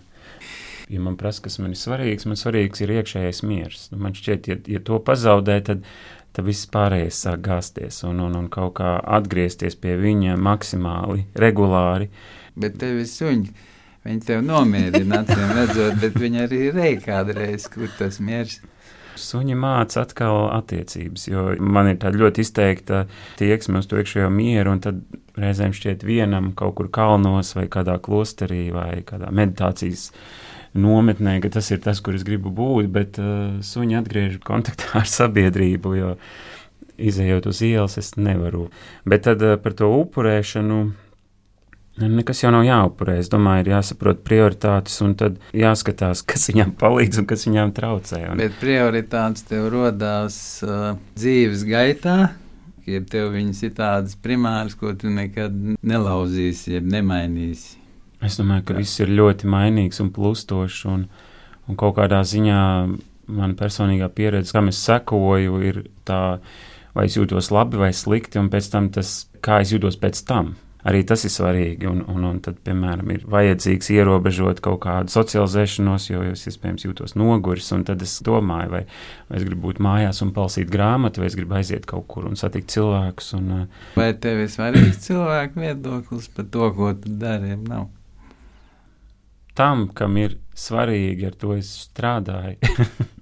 Ja 0.91 1.01
man 1.03 1.17
prasa, 1.19 1.43
kas 1.45 1.57
man 1.59 1.73
ir 1.75 1.79
svarīgs, 1.79 2.27
man 2.27 2.39
svarīgs 2.39 2.83
ir 2.83 2.93
iekšējais 2.95 3.41
miers. 3.47 3.87
Nu, 3.91 3.99
man 4.03 4.15
šķiet, 4.15 4.47
ja, 4.47 4.57
ja 4.77 4.83
to 4.83 4.99
pazaudē, 5.03 5.57
tad, 5.67 5.83
tad 6.35 6.47
viss 6.47 6.69
pārējais 6.71 7.19
sāk 7.25 7.43
gāzties 7.47 7.99
un, 8.07 8.21
un, 8.23 8.37
un 8.39 8.47
kaut 8.51 8.77
kā 8.79 8.95
atgriezties 9.17 9.75
pie 9.79 9.97
viņa 9.99 10.37
maksimāli, 10.39 11.25
regulāri. 11.35 12.07
Bet 12.55 12.79
tev 12.79 13.01
ir 13.03 13.11
suņi. 13.11 13.51
Viņi 14.07 14.23
tev 14.23 14.45
nomierina, 14.47 15.25
redzot, 15.27 15.97
bet 15.99 16.15
viņi 16.15 16.45
arī 16.45 16.63
reizē 16.71 17.03
kādreiz, 17.09 17.67
kur 17.71 17.91
tas 17.99 18.21
miers 18.23 18.61
ir. 18.61 18.73
Suņi 19.17 19.55
māca 19.59 20.03
atkal 20.03 20.47
attiecības, 20.55 21.27
jo 21.29 21.45
man 21.59 21.91
ir 21.91 22.01
tāda 22.01 22.19
ļoti 22.21 22.43
izteikta 22.45 23.05
tieksme 23.39 23.81
uz 23.81 23.89
to 23.89 23.99
iekšējo 24.01 24.29
mieru, 24.33 24.75
un 24.75 24.83
tad 24.83 24.99
reizēm 25.37 25.73
šķiet 25.75 26.05
vienam 26.07 26.51
kaut 26.57 26.77
kur 26.79 26.91
kalnos 26.93 27.53
vai 27.57 27.67
kādā 27.71 27.97
klosterī 28.03 28.67
vai 28.75 29.01
kādā 29.07 29.31
meditācijas 29.33 30.11
nometnē, 30.77 31.37
ka 31.43 31.51
tas 31.57 31.71
ir 31.73 31.81
tas, 31.83 32.01
kur 32.03 32.17
es 32.17 32.25
gribu 32.27 32.51
būt, 32.53 32.91
bet 32.93 33.19
uh, 33.21 33.57
suņi 33.65 33.99
atgriež 34.01 34.37
kontaktā 34.45 34.93
ar 35.01 35.09
sabiedrību, 35.09 35.95
jo 35.97 36.13
izējot 36.97 37.49
uz 37.49 37.61
ielas 37.65 37.97
es 38.01 38.15
nevaru. 38.17 38.67
Bet 39.05 39.27
tad 39.29 39.43
uh, 39.45 39.57
par 39.61 39.77
to 39.77 39.89
upurēšanu 40.03 40.81
Nekas 41.97 42.43
jau 42.43 42.51
nav 42.53 42.61
jāupurē. 42.61 43.15
Es 43.17 43.29
domāju, 43.33 43.63
ir 43.63 43.71
jāsaprot 43.71 44.19
prioritātes 44.25 44.99
un 45.01 45.15
tad 45.17 45.39
jāskatās, 45.57 46.21
kas 46.29 46.45
viņam 46.51 46.75
palīdz 46.77 47.23
un 47.23 47.29
kas 47.29 47.47
viņam 47.47 47.73
traucē. 47.73 48.19
Un... 48.29 48.41
Bet 48.41 48.59
prioritātes 48.61 49.47
tev 49.49 49.71
rodās 49.73 50.37
uh, 50.65 50.91
dzīves 51.17 51.65
gaitā. 51.65 52.17
Ja 52.87 53.01
tev 53.03 53.33
viņas 53.33 53.63
ir 53.65 53.73
tādas 53.75 54.13
primāras, 54.23 54.77
ko 54.77 54.93
tu 54.95 55.09
nekad 55.11 55.55
nelauzīsi, 55.81 56.77
jeb 56.77 56.85
nemainīsi. 56.87 57.81
Es 58.23 58.37
domāju, 58.39 58.69
ka 58.69 58.77
Jā. 58.77 58.83
viss 58.83 59.01
ir 59.01 59.11
ļoti 59.17 59.49
mainīgs 59.49 59.99
un 60.03 60.13
plustošs. 60.13 60.85
Un, 60.93 61.07
un 61.67 61.79
kaut 61.81 61.97
kādā 61.97 62.21
ziņā 62.23 62.61
mana 63.27 63.57
personīgā 63.59 64.07
pieredze, 64.13 64.53
kam 64.55 64.69
es 64.69 64.79
sekoju, 64.85 65.59
ir 65.65 65.81
tā, 66.07 66.37
vai 66.95 67.09
es 67.09 67.17
jūtos 67.17 67.49
labi 67.51 67.81
vai 67.81 67.91
slikti, 67.91 68.39
un 68.39 68.53
pēc 68.53 68.71
tam 68.71 68.93
tas, 68.93 69.17
kā 69.43 69.59
es 69.65 69.73
jūtos 69.73 69.99
pēc 69.99 70.23
tam 70.29 70.55
arī 70.87 71.03
tas 71.07 71.25
ir 71.27 71.33
svarīgi. 71.33 71.87
Un, 71.89 72.03
un, 72.11 72.25
un 72.29 72.39
tad, 72.43 72.59
piemēram, 72.65 73.11
ir 73.13 73.25
vajadzīgs 73.29 73.91
ierobežot 73.95 74.61
kaut 74.65 74.81
kādu 74.85 75.13
socializēšanos, 75.13 76.07
jo 76.11 76.23
es 76.31 76.45
iespējams 76.49 76.87
jūtos 76.87 77.17
noguris. 77.19 77.69
Tad 77.87 78.05
es 78.05 78.17
domāju, 78.25 78.71
vai, 78.73 78.83
vai 79.27 79.41
es 79.41 79.45
gribu 79.47 79.67
būt 79.69 79.81
mājās 79.83 80.23
un 80.25 80.33
palasīt 80.35 80.71
grāmatu, 80.73 81.21
vai 81.23 81.31
es 81.31 81.37
gribu 81.39 81.59
aiziet 81.59 81.87
kaut 81.89 82.07
kur 82.11 82.29
un 82.29 82.39
satikt 82.39 82.71
cilvēkus. 82.75 83.33
Un, 83.39 83.51
uh, 83.59 83.83
vai 83.99 84.11
tev 84.21 84.45
ir 84.45 84.51
svarīgs 84.53 85.03
cilvēku 85.07 85.65
viedoklis 85.65 86.31
par 86.33 86.49
to, 86.53 86.71
ko 86.77 86.93
tu 86.97 87.13
dari? 87.19 87.55
Nav. 87.67 87.89
Tam, 89.57 89.87
kam 89.97 90.19
ir 90.21 90.37
svarīgi, 90.57 91.31
ar 91.31 91.37
to 91.41 91.55
es 91.57 91.69
strādāju. 91.87 92.59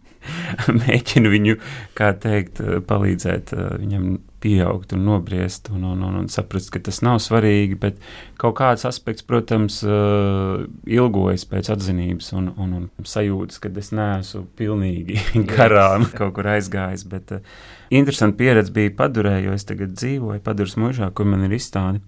mēģinu 0.86 1.32
viņu, 1.32 1.58
kā 1.98 2.12
teikt, 2.22 2.62
palīdzēt 2.90 3.54
eh, 3.56 3.68
viņam 3.82 4.10
pieaugt 4.46 4.94
un 4.94 5.06
nobriest 5.08 5.72
un, 5.74 5.84
un, 5.84 6.04
un, 6.06 6.20
un 6.22 6.28
saprast, 6.30 6.70
ka 6.74 6.82
tas 6.86 7.02
nav 7.06 7.18
svarīgi, 7.24 7.78
bet 7.82 7.98
kaut 8.42 8.58
kāds 8.60 8.86
aspekts, 8.86 9.26
protams, 9.26 9.80
eh, 9.82 10.66
ilgojas 10.98 11.48
pēc 11.50 11.72
atzinības 11.74 12.30
un, 12.38 12.52
un, 12.62 12.76
un 12.86 13.10
sajūtas, 13.10 13.62
ka 13.64 13.74
es 13.82 13.90
neesmu 13.96 14.46
pilnīgi 14.60 15.18
garām 15.56 16.06
kaut 16.14 16.36
kur 16.38 16.52
aizgājis, 16.54 17.08
bet 17.10 17.34
uh, 17.40 17.54
interesanti 17.90 18.44
pieredze 18.44 18.74
bija 18.76 18.94
padurē, 19.02 19.40
jo 19.48 19.56
es 19.58 19.66
tagad 19.66 19.96
dzīvoju 19.98 20.44
paduras 20.46 20.78
mūžā, 20.82 21.10
kur 21.16 21.30
man 21.32 21.48
ir 21.48 21.58
izstāde. 21.58 22.04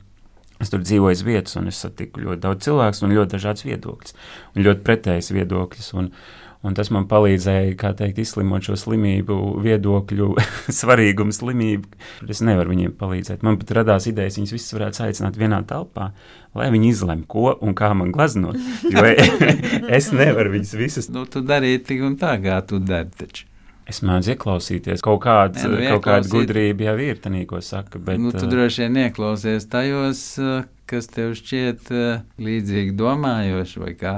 Es 0.62 0.72
tur 0.74 0.82
dzīvoju 0.82 1.26
vietas, 1.26 1.54
un 1.60 1.70
es 1.70 1.78
satiku 1.84 2.24
ļoti 2.24 2.42
daudz 2.42 2.66
cilvēku, 2.66 3.04
un 3.06 3.12
ļoti 3.14 3.36
dažādas 3.36 3.66
viedokļas, 3.66 4.16
un 4.56 4.66
ļoti 4.66 4.86
pretējas 4.88 5.30
viedokļas. 5.36 5.92
Un, 6.02 6.10
uh, 6.10 6.47
Un 6.68 6.76
tas 6.76 6.90
man 6.92 7.06
palīdzēja, 7.08 7.76
teikt, 7.96 8.20
izslimot 8.20 8.66
šo 8.68 8.76
slimību, 8.80 9.38
viedokļu 9.64 10.30
svarīgumu, 10.80 11.36
slimību. 11.36 11.88
Es 12.28 12.44
nevaru 12.44 12.74
viņiem 12.74 12.96
palīdzēt. 13.00 13.46
Man 13.48 13.60
pat 13.62 13.72
radās 13.80 14.10
idejas, 14.12 14.40
viņas 14.40 14.56
visas 14.56 14.76
varētu 14.76 15.06
aicināt 15.08 15.40
vienā 15.40 15.62
telpā, 15.70 16.12
lai 16.58 16.70
viņi 16.74 16.92
izlemj, 16.92 17.24
ko 17.32 17.54
un 17.64 17.78
kā 17.78 17.94
man 17.96 18.12
glaznot. 18.16 18.60
Jo 18.92 19.06
es 20.00 20.12
nevaru 20.12 20.58
viņus 20.58 20.74
visus. 20.80 21.12
Nu, 21.14 21.24
tu 21.30 21.46
darīji 21.46 21.86
tik 21.88 22.04
un 22.08 22.20
tā, 22.20 22.36
kā 22.44 22.60
tu 22.68 22.82
dari. 22.84 23.14
Taču. 23.18 23.48
Es 23.88 24.02
mēdzu 24.04 24.34
ieklausīties, 24.34 25.00
kaut, 25.00 25.22
kāds, 25.24 25.64
ne, 25.64 25.70
nu, 25.72 25.84
kaut 25.94 26.04
kāda 26.10 26.28
gudrība 26.28 26.90
jau 26.90 26.98
ir, 27.06 27.22
tā 27.24 27.32
ko 27.48 27.62
saka. 27.64 28.02
Bet, 28.04 28.20
nu, 28.20 28.34
tu 28.36 28.44
droši 28.52 28.84
vien 28.84 29.06
ieklausies 29.06 29.70
tajos, 29.72 30.24
kas 30.92 31.08
tev 31.14 31.38
šķiet 31.40 31.94
līdzīgi 32.36 32.98
domājoši 33.00 33.86
vai 33.86 33.94
kā. 33.96 34.18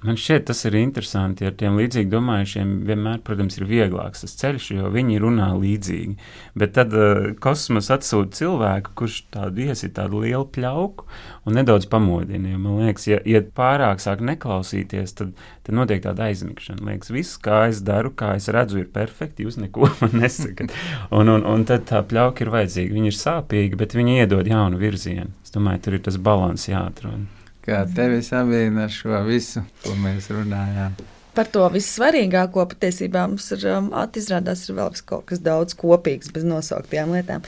Man 0.00 0.16
šķiet, 0.16 0.46
tas 0.48 0.62
ir 0.64 0.78
interesanti. 0.80 1.44
Ar 1.44 1.52
tiem 1.60 1.74
līdzīgi 1.76 2.08
domājušiem 2.08 2.70
vienmēr, 2.88 3.18
protams, 3.24 3.58
ir 3.58 3.66
vieglāks 3.68 4.22
tas 4.24 4.32
ceļš, 4.40 4.68
jo 4.78 4.92
viņi 4.94 5.18
runā 5.20 5.50
līdzīgi. 5.60 6.14
Bet 6.56 6.72
tad 6.78 6.94
uh, 6.96 7.26
kosmos 7.44 7.90
atsūta 7.92 8.38
cilvēku, 8.38 8.94
kurš 8.96 9.18
tādu 9.34 9.66
iesita 9.66 9.98
tādu 9.98 10.22
lielu 10.22 10.46
pļauku 10.54 11.04
un 11.44 11.58
nedaudz 11.58 11.84
pamodina. 11.92 12.54
Man 12.56 12.78
liekas, 12.86 13.04
ja, 13.10 13.18
ja 13.28 13.42
pārāk 13.44 14.00
sāk 14.00 14.22
neklausīties, 14.24 15.12
tad, 15.18 15.34
tad 15.66 15.76
notiek 15.76 16.00
tāda 16.06 16.30
aizmigšana. 16.30 16.80
Liekas, 16.88 17.12
viss, 17.12 17.36
kā 17.44 17.66
es 17.68 17.82
daru, 17.84 18.14
kā 18.16 18.32
es 18.40 18.48
redzu, 18.48 18.80
ir 18.80 18.88
perfekti. 18.94 19.44
Jūs 19.44 19.60
neko 19.60 19.90
man 20.00 20.16
nesakat. 20.22 20.72
Un, 21.12 21.28
un, 21.28 21.44
un 21.44 21.66
tad 21.68 21.84
tā 21.92 22.00
pļauka 22.08 22.46
ir 22.46 22.54
vajadzīga. 22.56 22.96
Viņa 22.96 23.12
ir 23.12 23.18
sāpīga, 23.20 23.82
bet 23.84 23.98
viņa 24.00 24.22
iedod 24.22 24.48
jaunu 24.48 24.80
virzienu. 24.80 25.28
Es 25.44 25.52
domāju, 25.52 25.84
tur 25.84 25.98
ir 26.00 26.08
tas 26.08 26.16
līdzsvars 26.16 26.70
jāatrod 26.72 27.28
kā 27.64 27.84
tevi 27.96 28.22
saviena 28.26 28.88
ar 28.88 28.92
šo 28.94 29.22
visu, 29.28 29.64
ko 29.84 29.96
mēs 30.00 30.30
runājām. 30.32 30.98
Par 31.30 31.46
to 31.46 31.62
vissvarīgāko 31.70 32.64
patiesībā 32.72 33.22
mums 33.30 33.46
ir 33.54 33.62
um, 33.70 33.90
izrādās 34.18 34.64
ir 34.66 34.74
vēl 34.76 34.96
kaut 35.06 35.28
kas 35.28 35.38
daudz 35.44 35.76
kopīgs 35.78 36.32
bez 36.34 36.42
nosauktajām 36.46 37.12
lietām. 37.14 37.44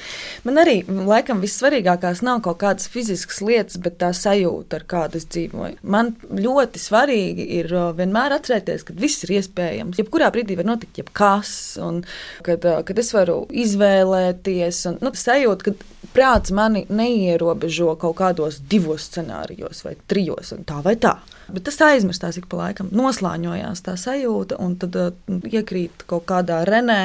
Man 0.46 0.60
arī 0.62 0.76
laikam 0.86 1.42
vissvarīgākās 1.42 2.22
nav 2.22 2.44
kaut 2.46 2.60
kādas 2.62 2.86
fiziskas 2.92 3.40
lietas, 3.42 3.80
bet 3.82 3.98
tā 3.98 4.12
sajūta, 4.14 4.78
ar 4.78 4.86
kādu 4.92 5.18
es 5.18 5.26
dzīvoju. 5.26 5.80
Man 5.82 6.14
ļoti 6.30 6.82
svarīgi 6.82 7.48
ir 7.58 7.74
uh, 7.74 7.90
vienmēr 7.98 8.36
atcerēties, 8.38 8.86
ka 8.86 8.96
viss 9.02 9.26
ir 9.26 9.34
iespējams. 9.40 9.98
Jebkurā 9.98 10.30
brīdī 10.34 10.56
var 10.60 10.70
notikt 10.70 11.02
jebkas, 11.02 11.52
un 11.82 12.04
kad, 12.46 12.62
uh, 12.62 12.84
kad 12.86 13.02
es 13.02 13.10
varu 13.16 13.42
izvēlēties, 13.50 14.84
un 14.92 15.02
nu, 15.02 15.14
sajūta, 15.18 15.72
ka 15.72 16.01
prāts 16.14 16.52
mani 16.54 16.84
neierobežo 16.88 17.94
kaut 18.00 18.18
kādos 18.20 18.60
divos 18.70 19.08
scenārijos 19.08 19.84
vai 19.86 19.94
trijos, 20.10 20.52
un 20.56 20.66
tā 20.68 20.82
vai 20.84 20.96
tā. 21.00 21.16
Bet 21.52 21.66
tas 21.68 21.80
aizmirstās 21.84 22.38
ik 22.40 22.46
pa 22.50 22.60
laikam, 22.66 22.90
noslāņojās 22.94 23.84
tā 23.86 23.96
sajūta, 24.00 24.60
un 24.62 24.76
tad 24.80 24.98
uh, 24.98 25.10
iekrīt 25.48 26.06
kaut 26.10 26.28
kādā 26.30 26.62
renē. 26.68 27.02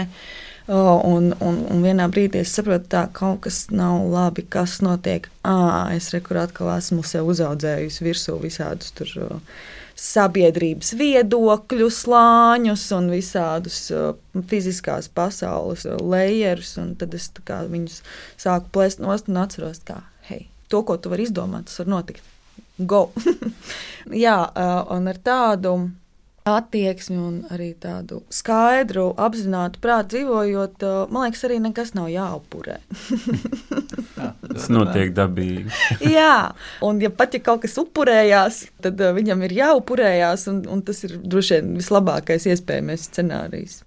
Uh, 0.67 0.99
un, 1.07 1.31
un, 1.39 1.61
un 1.71 1.83
vienā 1.83 2.09
brīdī 2.11 2.41
es 2.43 2.51
saprotu, 2.55 2.89
ka 2.91 3.05
kaut 3.15 3.45
kas 3.45 3.65
nav 3.71 4.03
labi, 4.11 4.43
kas 4.43 4.81
notiek. 4.83 5.29
À, 5.47 5.87
es 5.95 6.11
rekur 6.11 6.41
atkal 6.43 6.73
esmu 6.75 7.05
sev 7.07 7.29
uzaudzējusi 7.31 8.07
virsū 8.07 8.35
visādus 8.43 8.91
tur. 8.97 9.13
Uh, 9.23 9.59
sabiedrības 9.97 10.93
viedokļu 10.97 11.89
slāņus 11.93 12.85
un 12.97 13.09
visādus 13.11 13.79
uh, 13.95 14.11
fiziskās 14.49 15.09
pasaules 15.09 15.87
lejerus. 16.01 16.75
Tad 17.01 17.17
es 17.17 17.31
viņus 17.73 18.01
sāku 18.37 18.71
plēst 18.77 19.01
nost 19.03 19.31
un 19.31 19.41
atceros, 19.41 19.81
ka 19.87 20.03
hei, 20.29 20.45
to, 20.69 20.83
ko 20.85 20.99
tu 21.01 21.13
vari 21.13 21.25
izdomāt, 21.27 21.69
tas 21.69 21.81
var 21.81 21.93
notikt. 21.97 22.33
Go! 22.77 23.07
Jā, 24.25 24.37
uh, 24.45 24.83
un 24.93 25.09
ar 25.09 25.17
tādu 25.25 25.73
attieksmi 26.47 27.17
un 27.19 27.37
arī 27.53 27.71
tādu 27.79 28.21
skaidru, 28.33 29.09
apzinātu 29.19 29.81
prātu 29.83 30.15
dzīvojot, 30.15 30.85
uh, 30.87 31.11
man 31.13 31.27
liekas, 31.27 31.43
arī 31.47 31.59
nekas 31.63 31.93
nav 31.97 32.09
jāupurē. 32.13 32.79
Tas 34.17 34.69
notiek 34.73 35.13
dabīgi. 35.17 35.67
Jā, 36.17 36.53
un 36.85 37.01
ja 37.03 37.11
pat 37.13 37.35
ja 37.37 37.41
kaut 37.43 37.65
kas 37.65 37.77
upurējās, 37.81 38.63
tad 38.83 39.01
uh, 39.03 39.13
viņam 39.17 39.43
ir 39.47 39.57
jāupurējās, 39.59 40.47
un, 40.51 40.63
un 40.71 40.81
tas 40.85 41.03
ir 41.05 41.17
droši 41.21 41.59
vien 41.59 41.75
vislabākais 41.81 42.47
iespējamais 42.49 43.09
scenārijs. 43.11 43.81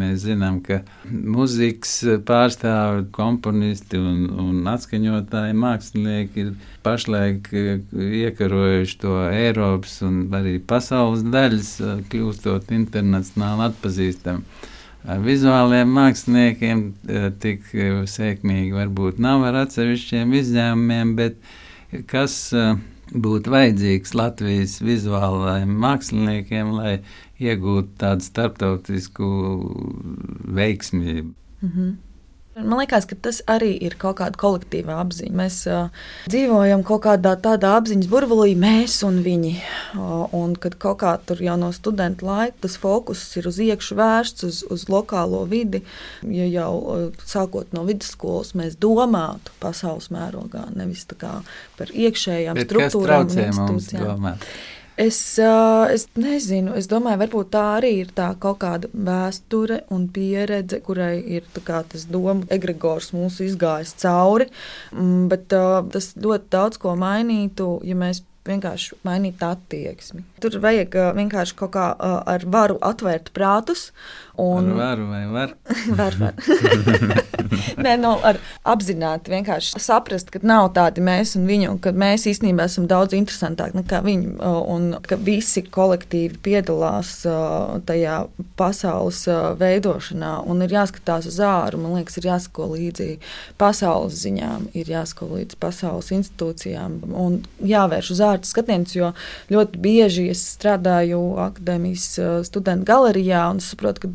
Mēs 0.00 0.24
zinām, 0.24 0.60
ka 0.64 0.80
mūzikas 1.10 2.22
pārstāvji, 2.28 3.06
komponisti 3.14 4.00
un, 4.00 4.26
un 4.40 4.66
atskaņotāji, 4.70 5.56
mākslinieki 5.60 6.44
ir 6.44 6.50
pašlaik 6.86 7.50
iekarojuši 7.52 8.98
to 9.04 9.16
Eiropas 9.28 10.00
un 10.06 10.22
arī 10.36 10.58
pasaules 10.72 11.24
daļas, 11.28 11.72
kļūstot 12.12 12.72
internacionāli 12.76 13.68
atpazīstami. 13.68 14.68
Vizuāliem 15.24 15.88
māksliniekiem 15.96 16.82
tik 17.40 17.70
sekmīgi 18.12 18.74
varbūt 18.76 19.20
nav 19.22 19.46
ar 19.48 19.62
atsevišķiem 19.62 20.34
izņēmumiem, 20.42 21.14
bet 21.16 21.38
kas 22.10 22.34
būtu 23.10 23.50
vajadzīgs 23.50 24.12
Latvijas 24.14 24.76
vizuālajiem 24.84 25.72
māksliniekiem, 25.82 26.74
lai 26.76 26.92
iegūt 27.40 27.96
tādu 28.00 28.26
starptautisku 28.26 29.32
veiksmību. 30.60 31.34
Mm 31.60 31.72
-hmm. 31.74 31.98
Man 32.64 32.80
liekas, 32.80 33.04
ka 33.06 33.14
tas 33.14 33.38
arī 33.46 33.70
ir 33.78 33.94
kaut 34.00 34.18
kāda 34.18 34.38
kolektīva 34.40 34.96
apziņa. 35.00 35.34
Mēs 35.38 35.56
uh, 35.70 35.92
dzīvojam 36.26 36.82
kaut 36.86 37.04
kādā 37.04 37.36
tādā 37.38 37.76
apziņas 37.78 38.08
burbulī, 38.10 38.56
mēs 38.58 38.96
un 39.06 39.20
viņi. 39.22 39.52
Uh, 39.94 40.26
un 40.34 40.56
kad 40.58 40.74
kaut 40.82 40.98
kā 41.04 41.12
tur 41.26 41.38
jau 41.44 41.54
no 41.60 41.70
studenta 41.76 42.26
laika 42.26 42.66
tas 42.66 42.74
fokus 42.82 43.22
ir 43.38 43.46
uz 43.46 43.60
iekšu 43.62 43.94
vērsts, 44.00 44.46
uz, 44.48 44.64
uz 44.66 44.86
lokālo 44.90 45.44
vidi, 45.46 45.84
ja 46.26 46.48
jau 46.50 46.72
uh, 46.80 47.22
sākot 47.22 47.70
no 47.76 47.86
vidusskolas 47.88 48.52
mēs 48.58 48.74
domātu 48.82 49.54
pasaules 49.62 50.10
mērogā, 50.10 50.66
nevis 50.74 51.06
par 51.78 51.94
iekšējām 51.94 52.58
Bet 52.58 52.68
struktūrām 52.68 53.30
un 53.30 53.42
institūcijām. 53.46 54.28
Es, 55.00 55.18
es 55.40 56.02
nezinu, 56.20 56.74
es 56.76 56.84
domāju, 56.90 57.22
varbūt 57.22 57.52
tā 57.54 57.62
arī 57.78 57.92
ir 58.02 58.10
tā 58.12 58.26
kaut 58.40 58.58
kāda 58.60 58.90
vēsture 58.92 59.80
un 59.94 60.08
pieredze, 60.12 60.82
kurai 60.84 61.14
ir 61.24 61.46
tas 61.56 62.04
domu 62.04 62.44
egregors 62.52 63.14
mūsu 63.16 63.46
izgājis 63.48 63.94
cauri. 64.02 64.50
Mm, 64.92 65.30
bet 65.32 65.46
tas 65.48 66.12
ļoti 66.20 66.52
daudz 66.52 66.82
ko 66.82 66.92
mainītu, 67.00 67.78
ja 67.88 67.96
mēs 67.96 68.20
vienkārši 68.48 68.96
mainītu 69.04 69.46
attieksmi. 69.46 70.22
Tur 70.40 70.56
vajag 70.62 70.96
vienkārši 71.16 71.56
kaut 71.58 71.74
kā 71.76 71.90
ar 72.00 72.44
varu 72.48 72.78
atvērt 72.84 73.32
prātus 73.36 73.90
Un... 74.40 74.72
Ar 74.72 74.80
varu 74.80 75.06
vai 75.10 75.22
var? 75.30 75.54
var, 76.00 76.16
var. 76.20 76.34
Nē, 77.84 77.94
nu, 78.00 78.12
ar 78.26 78.38
apzināti 78.68 79.32
vienkārši 79.32 79.80
saprast, 79.82 80.32
ka 80.32 80.40
nav 80.46 80.70
tādi 80.76 81.02
mēs 81.04 81.36
un 81.38 81.46
viņi, 81.48 81.68
un 81.72 81.78
ka 81.82 81.92
mēs 81.96 82.26
īstenībā 82.30 82.66
esam 82.68 82.88
daudz 82.90 83.16
interesantāki 83.16 83.78
nekā 83.78 84.02
viņi, 84.04 84.34
un 84.40 84.90
ka 85.06 85.18
visi 85.20 85.62
kolektīvi 85.66 86.40
piedalās 86.44 87.12
tajā 87.88 88.16
pasaules 88.60 89.22
veidošanā, 89.60 90.32
un 90.50 90.64
ir 90.66 90.76
jāskatās 90.78 91.28
uz 91.30 91.40
āru, 91.44 91.80
man 91.82 91.98
liekas, 91.98 92.18
ir 92.20 92.30
jāsako 92.30 92.72
līdzi 92.74 93.08
pasaules 93.60 94.18
ziņām, 94.24 94.70
ir 94.78 94.92
jāsako 94.94 95.32
līdzi 95.36 95.60
pasaules 95.62 96.12
institūcijām, 96.16 97.00
un 97.14 97.40
jāvērš 97.64 98.12
uz 98.16 98.24
atvērts 98.30 98.52
skatiens, 98.54 98.94
jo 98.94 99.12
ļoti 99.50 99.80
bieži 99.80 100.28
es 100.30 100.42
strādāju 100.56 101.20
akadēmijas 101.40 102.06
studentu 102.46 102.88
galerijā 102.88 103.48
un 103.50 103.60
saprotu, 103.60 104.06
ka 104.06 104.08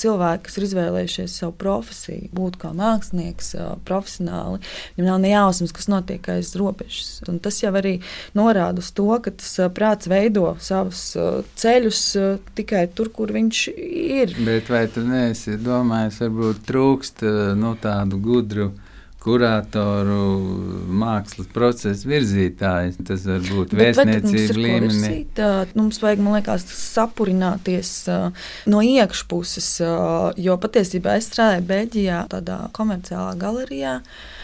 cilvēki, 0.00 0.44
kas 0.46 0.58
ir 0.58 0.66
izvēlējušies 0.66 1.36
savu 1.42 1.54
profesiju, 1.60 2.30
būt 2.36 2.58
kā 2.62 2.72
mākslinieks, 2.76 3.52
uh, 3.58 3.72
profesionāli, 3.88 4.60
viņam 4.96 5.08
nav 5.10 5.20
ne 5.22 5.32
jausmas, 5.32 5.74
kas 5.76 5.90
notiek 5.92 6.28
aiz 6.32 6.52
robežas. 6.58 7.20
Un 7.30 7.40
tas 7.42 7.60
jau 7.62 7.72
arī 7.78 7.96
norāda 8.38 8.84
uz 8.84 8.90
to, 8.96 9.08
ka 9.22 9.34
tas 9.34 9.52
uh, 9.60 9.70
prāts 9.74 10.10
veido 10.10 10.54
savus 10.62 11.04
uh, 11.18 11.40
ceļus 11.60 12.04
uh, 12.20 12.52
tikai 12.58 12.86
tur, 12.94 13.12
kur 13.14 13.32
viņš 13.36 13.64
ir. 13.76 14.36
Bet 14.46 14.70
vai 14.72 14.86
tu 14.92 15.04
neesi 15.06 15.58
domājis, 15.60 16.22
varbūt 16.24 16.64
trūkst 16.70 17.26
nu, 17.60 17.74
tādu 17.80 18.20
gudru? 18.22 18.70
Kuratoru, 19.20 20.20
mākslas 21.00 21.48
procesa 21.52 22.08
virzītājs. 22.08 22.96
Tas 23.04 23.26
var 23.28 23.44
būt 23.44 23.74
vēstniecības 23.76 24.56
līmenī. 24.56 25.10
Mums 25.76 26.00
vajag, 26.00 26.22
man 26.24 26.38
liekas, 26.38 26.64
sapurināties 26.72 27.92
uh, 28.08 28.46
no 28.70 28.80
iekšpuses, 28.84 29.68
uh, 29.84 30.30
jo 30.40 30.56
patiesībā 30.60 31.18
es 31.20 31.28
strādāju 31.28 31.66
Beļģijā, 31.68 32.22
tādā 32.32 32.58
komerciālā 32.76 33.36
galerijā, 33.40 33.98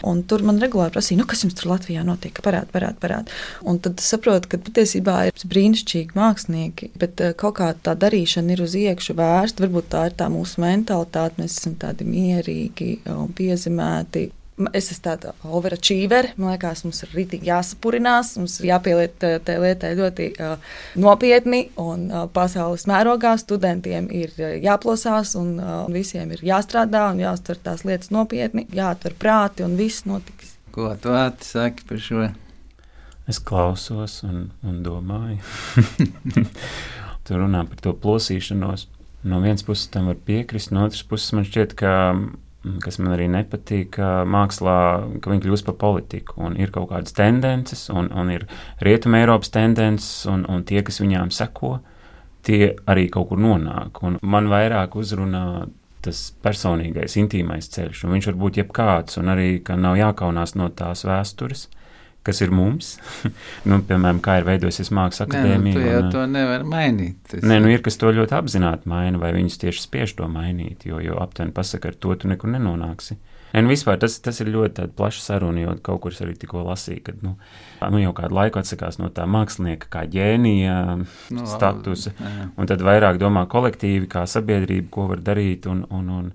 un 0.07 0.21
tur 0.29 0.45
man 0.45 0.61
regulāri 0.61 0.93
prasīja, 0.93 1.23
nu, 1.23 1.27
kas 1.29 1.41
jums 1.45 1.57
tur 1.57 1.73
Latvijā 1.73 2.05
notiek, 2.05 2.37
parādi, 2.45 2.69
parādi, 2.75 3.01
parādi. 3.01 3.37
Un 3.65 3.81
tad 3.81 4.01
saprotu, 4.03 4.53
ka 4.53 4.61
patiesībā 4.69 5.19
ir 5.31 5.47
brīnišķīgi 5.53 6.17
mākslinieki, 6.17 6.93
bet 7.01 7.25
uh, 7.25 7.33
kaut 7.37 7.57
kā 7.63 7.73
tā 7.81 7.97
darīšana 7.97 8.53
ir 8.53 8.65
uz 8.67 8.77
iekšu 8.77 9.17
vērsta, 9.17 9.65
varbūt 9.65 9.91
tā 9.97 10.07
ir 10.11 10.17
tā 10.21 10.29
mūsu 10.33 10.61
mentalitāte, 10.61 11.41
mēs 11.41 11.57
esam 11.57 11.79
tādi 11.81 12.05
mierīgi 12.05 12.99
un 13.17 13.33
piezemēti. 13.37 14.29
Es 14.73 14.87
esmu 14.89 15.03
tāda 15.05 15.31
overachiever. 15.45 16.31
Man 16.41 16.55
liekas, 16.55 16.81
mums 16.81 17.03
ir 17.05 17.11
rītīgi 17.13 17.45
jāsapurinās, 17.51 18.31
mums 18.39 18.55
ir 18.57 18.71
jāpieliet 18.71 19.19
tai 19.45 19.57
lietai 19.61 19.91
ļoti 19.99 20.29
uh, 20.33 20.55
nopietni 20.97 21.67
un 21.77 22.07
uh, 22.09 22.23
pasaules 22.33 22.87
mērogā. 22.89 23.35
Studentiem 23.37 24.07
ir 24.09 24.33
jāplosās 24.63 25.35
un 25.37 25.59
uh, 25.61 25.75
visiem 25.93 26.33
ir 26.33 26.41
jāstrādā 26.49 27.03
un 27.11 27.21
jāuztver 27.21 27.61
tās 27.67 27.85
lietas 27.85 28.09
nopietni, 28.09 28.65
jāatver 28.73 29.13
prāti 29.21 29.65
un 29.67 29.77
viss 29.77 30.07
notiks. 30.09 30.55
Ko 30.73 30.89
tu 31.01 31.13
saki 31.45 31.85
par 31.85 32.01
šo? 32.01 32.25
Es 33.29 33.37
klausos 33.43 34.23
un, 34.25 34.47
un 34.65 34.81
domāju. 34.81 35.37
tu 37.27 37.37
runā 37.37 37.61
par 37.69 37.85
to 37.85 37.93
plosīšanos. 37.93 38.87
No 39.27 39.41
vienas 39.43 39.65
puses 39.67 39.89
tam 39.93 40.09
var 40.09 40.17
piekrist, 40.25 40.73
no 40.73 40.85
otras 40.87 41.03
puses 41.05 41.33
man 41.35 41.45
šķiet, 41.45 41.77
ka 41.77 41.91
kas 42.83 42.99
man 43.01 43.13
arī 43.15 43.27
nepatīk, 43.31 43.99
mākslā 44.29 44.77
ka 45.21 45.31
viņi 45.31 45.43
kļūst 45.45 45.67
par 45.67 45.77
politiku. 45.81 46.39
Un 46.47 46.57
ir 46.59 46.73
kaut 46.75 46.89
kādas 46.91 47.15
tendences, 47.17 47.87
un, 47.93 48.11
un 48.11 48.31
ir 48.33 48.47
rietumē 48.83 49.23
Eiropas 49.23 49.53
tendences, 49.53 50.25
un, 50.29 50.45
un 50.51 50.65
tie, 50.67 50.81
kas 50.85 51.01
viņām 51.03 51.31
seko, 51.35 51.77
tie 52.47 52.73
arī 52.89 53.07
kaut 53.13 53.31
kur 53.31 53.41
nonāk. 53.41 54.03
Un 54.07 54.19
man 54.21 54.51
vairāk 54.51 54.95
uzrunā 54.99 55.67
tas 56.05 56.27
personīgais, 56.43 57.17
intīmais 57.19 57.67
ceļš, 57.73 58.05
un 58.05 58.15
viņš 58.15 58.29
var 58.31 58.37
būt 58.43 58.61
jebkāds, 58.61 59.17
un 59.19 59.33
arī, 59.33 59.49
nav 59.75 59.97
jākaunās 59.99 60.55
no 60.55 60.69
tās 60.71 61.03
vēstures 61.07 61.67
kas 62.27 62.43
ir 62.43 62.51
mums. 62.55 62.95
nu, 63.69 63.79
piemēram, 63.87 64.19
kā 64.23 64.39
ir 64.41 64.49
veidojusies 64.49 64.91
mākslas 64.95 65.25
akadēmija. 65.27 65.77
Nē, 65.77 65.79
nu, 65.79 65.87
jau 65.87 66.03
un, 66.03 66.11
to 66.13 66.25
nevar 66.33 66.67
mainīt. 66.67 67.17
Tas 67.31 67.47
nē, 67.47 67.61
nu 67.63 67.71
ir, 67.71 67.81
kas 67.85 67.99
to 68.01 68.11
ļoti 68.13 68.37
apzināti 68.37 68.91
maina, 68.91 69.21
vai 69.21 69.33
viņus 69.37 69.59
tieši 69.63 69.87
spiež 69.87 70.17
to 70.19 70.29
mainīt, 70.31 70.85
jo, 70.89 71.01
jo 71.03 71.17
aptuveni 71.23 71.55
pasaka, 71.55 71.93
ar 71.93 71.99
to 72.03 72.19
tu 72.19 72.31
nekur 72.31 72.51
nenonāksi. 72.53 73.19
Nē, 73.53 73.63
nu 73.63 73.71
vispār 73.71 73.95
tas, 74.01 74.17
tas 74.19 74.41
ir 74.43 74.49
ļoti 74.51 74.89
plaša 74.97 75.21
saruna, 75.23 75.61
jo 75.63 75.75
kaut 75.83 76.01
kur 76.03 76.13
es 76.13 76.19
arī 76.23 76.35
tikko 76.37 76.65
lasīju, 76.67 77.03
ka 77.05 77.13
nu, 77.23 77.37
nu, 77.79 78.01
jau 78.01 78.11
kādu 78.17 78.35
laiku 78.35 78.59
atsakās 78.59 78.99
no 78.99 79.07
tā 79.13 79.23
mākslinieka 79.29 79.87
kā 79.93 80.03
ģēnija 80.11 80.75
nu, 80.99 81.45
statusa, 81.47 82.11
jā. 82.19 82.49
un 82.59 82.69
tad 82.69 82.83
vairāk 82.83 83.21
domā 83.21 83.45
kolektīvi, 83.49 84.09
kā 84.11 84.25
sabiedrība, 84.27 84.91
ko 84.91 85.07
var 85.13 85.23
darīt. 85.23 85.69
Un, 85.71 85.85
un, 85.95 86.11
un, 86.19 86.27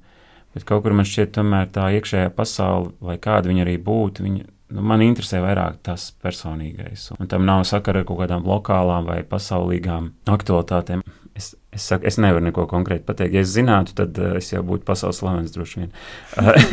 bet 0.57 0.65
kaut 0.69 0.87
kur 0.87 0.97
man 0.97 1.09
šķiet, 1.09 1.35
tomēr 1.37 1.69
tā 1.75 1.91
iekšējā 1.99 2.33
pasaule, 2.37 2.95
lai 3.05 3.19
kāda 3.21 3.53
viņa 3.53 3.67
arī 3.67 3.77
būtu, 3.85 4.25
viņa 4.27 4.49
nu, 4.73 4.83
man 4.83 5.05
interesē 5.05 5.43
vairāk 5.45 5.81
tas 5.87 6.11
personīgais. 6.23 7.11
Un 7.19 7.31
tam 7.31 7.47
nav 7.49 7.65
sakara 7.69 8.03
ar 8.03 8.09
kaut 8.09 8.23
kādām 8.23 8.47
lokālām 8.49 9.09
vai 9.11 9.21
pasaulīgām 9.29 10.13
aktualitātēm. 10.33 11.05
Es, 11.35 11.55
es, 11.73 11.87
saku, 11.89 12.05
es 12.07 12.19
nevaru 12.21 12.45
neko 12.45 12.67
konkrēti 12.69 13.07
pateikt. 13.09 13.33
Ja 13.33 13.43
es 13.45 13.53
zinātu, 13.55 13.95
tad 13.97 14.19
uh, 14.21 14.35
es 14.37 14.51
jau 14.53 14.61
būtu 14.69 14.85
pasaules 14.85 15.17
slavens 15.23 15.55
droši 15.55 15.81
vien. 15.81 15.95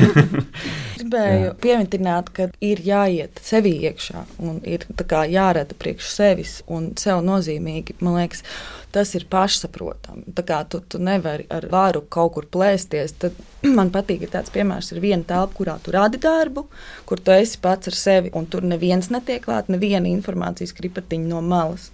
Gribēju 1.00 1.54
pieminēt, 1.63 2.32
ka 2.36 2.50
ir 2.65 2.82
jāiet 2.84 3.39
sevi 3.43 3.72
iekšā 3.88 4.26
un 4.43 4.60
ir 4.67 4.84
jārada 5.32 5.78
priekš 5.80 6.12
sevis 6.12 6.58
un 6.67 6.91
sev 7.00 7.24
nozīmīgi. 7.24 7.95
Man 8.04 8.19
liekas, 8.19 8.43
tas 8.91 9.15
ir 9.15 9.30
pašsaprotami. 9.32 10.28
Tā 10.36 10.43
kā 10.43 10.60
tu, 10.67 10.82
tu 10.84 11.00
nevari 11.00 11.48
ar 11.54 11.69
varu 11.72 12.04
kaut 12.12 12.36
kur 12.36 12.52
plēsties, 12.52 13.15
tad 13.24 13.39
man 13.78 13.93
patīk, 13.95 14.28
tāds 14.34 14.52
piemērs 14.52 14.91
ir 14.91 15.04
viena 15.04 15.24
telpa, 15.24 15.56
kurā 15.56 15.78
tu 15.84 15.95
radi 15.95 16.19
darbu, 16.19 16.67
kur 17.08 17.24
tu 17.24 17.32
esi 17.36 17.62
pats 17.63 17.88
ar 17.88 17.95
sevi 17.95 18.36
un 18.36 18.50
tur 18.52 18.67
neviens 18.67 19.08
netiek 19.13 19.45
klāt, 19.48 19.72
neviena 19.72 20.12
informācijas 20.12 20.76
kripatiņa 20.76 21.32
no 21.32 21.39
malas. 21.45 21.93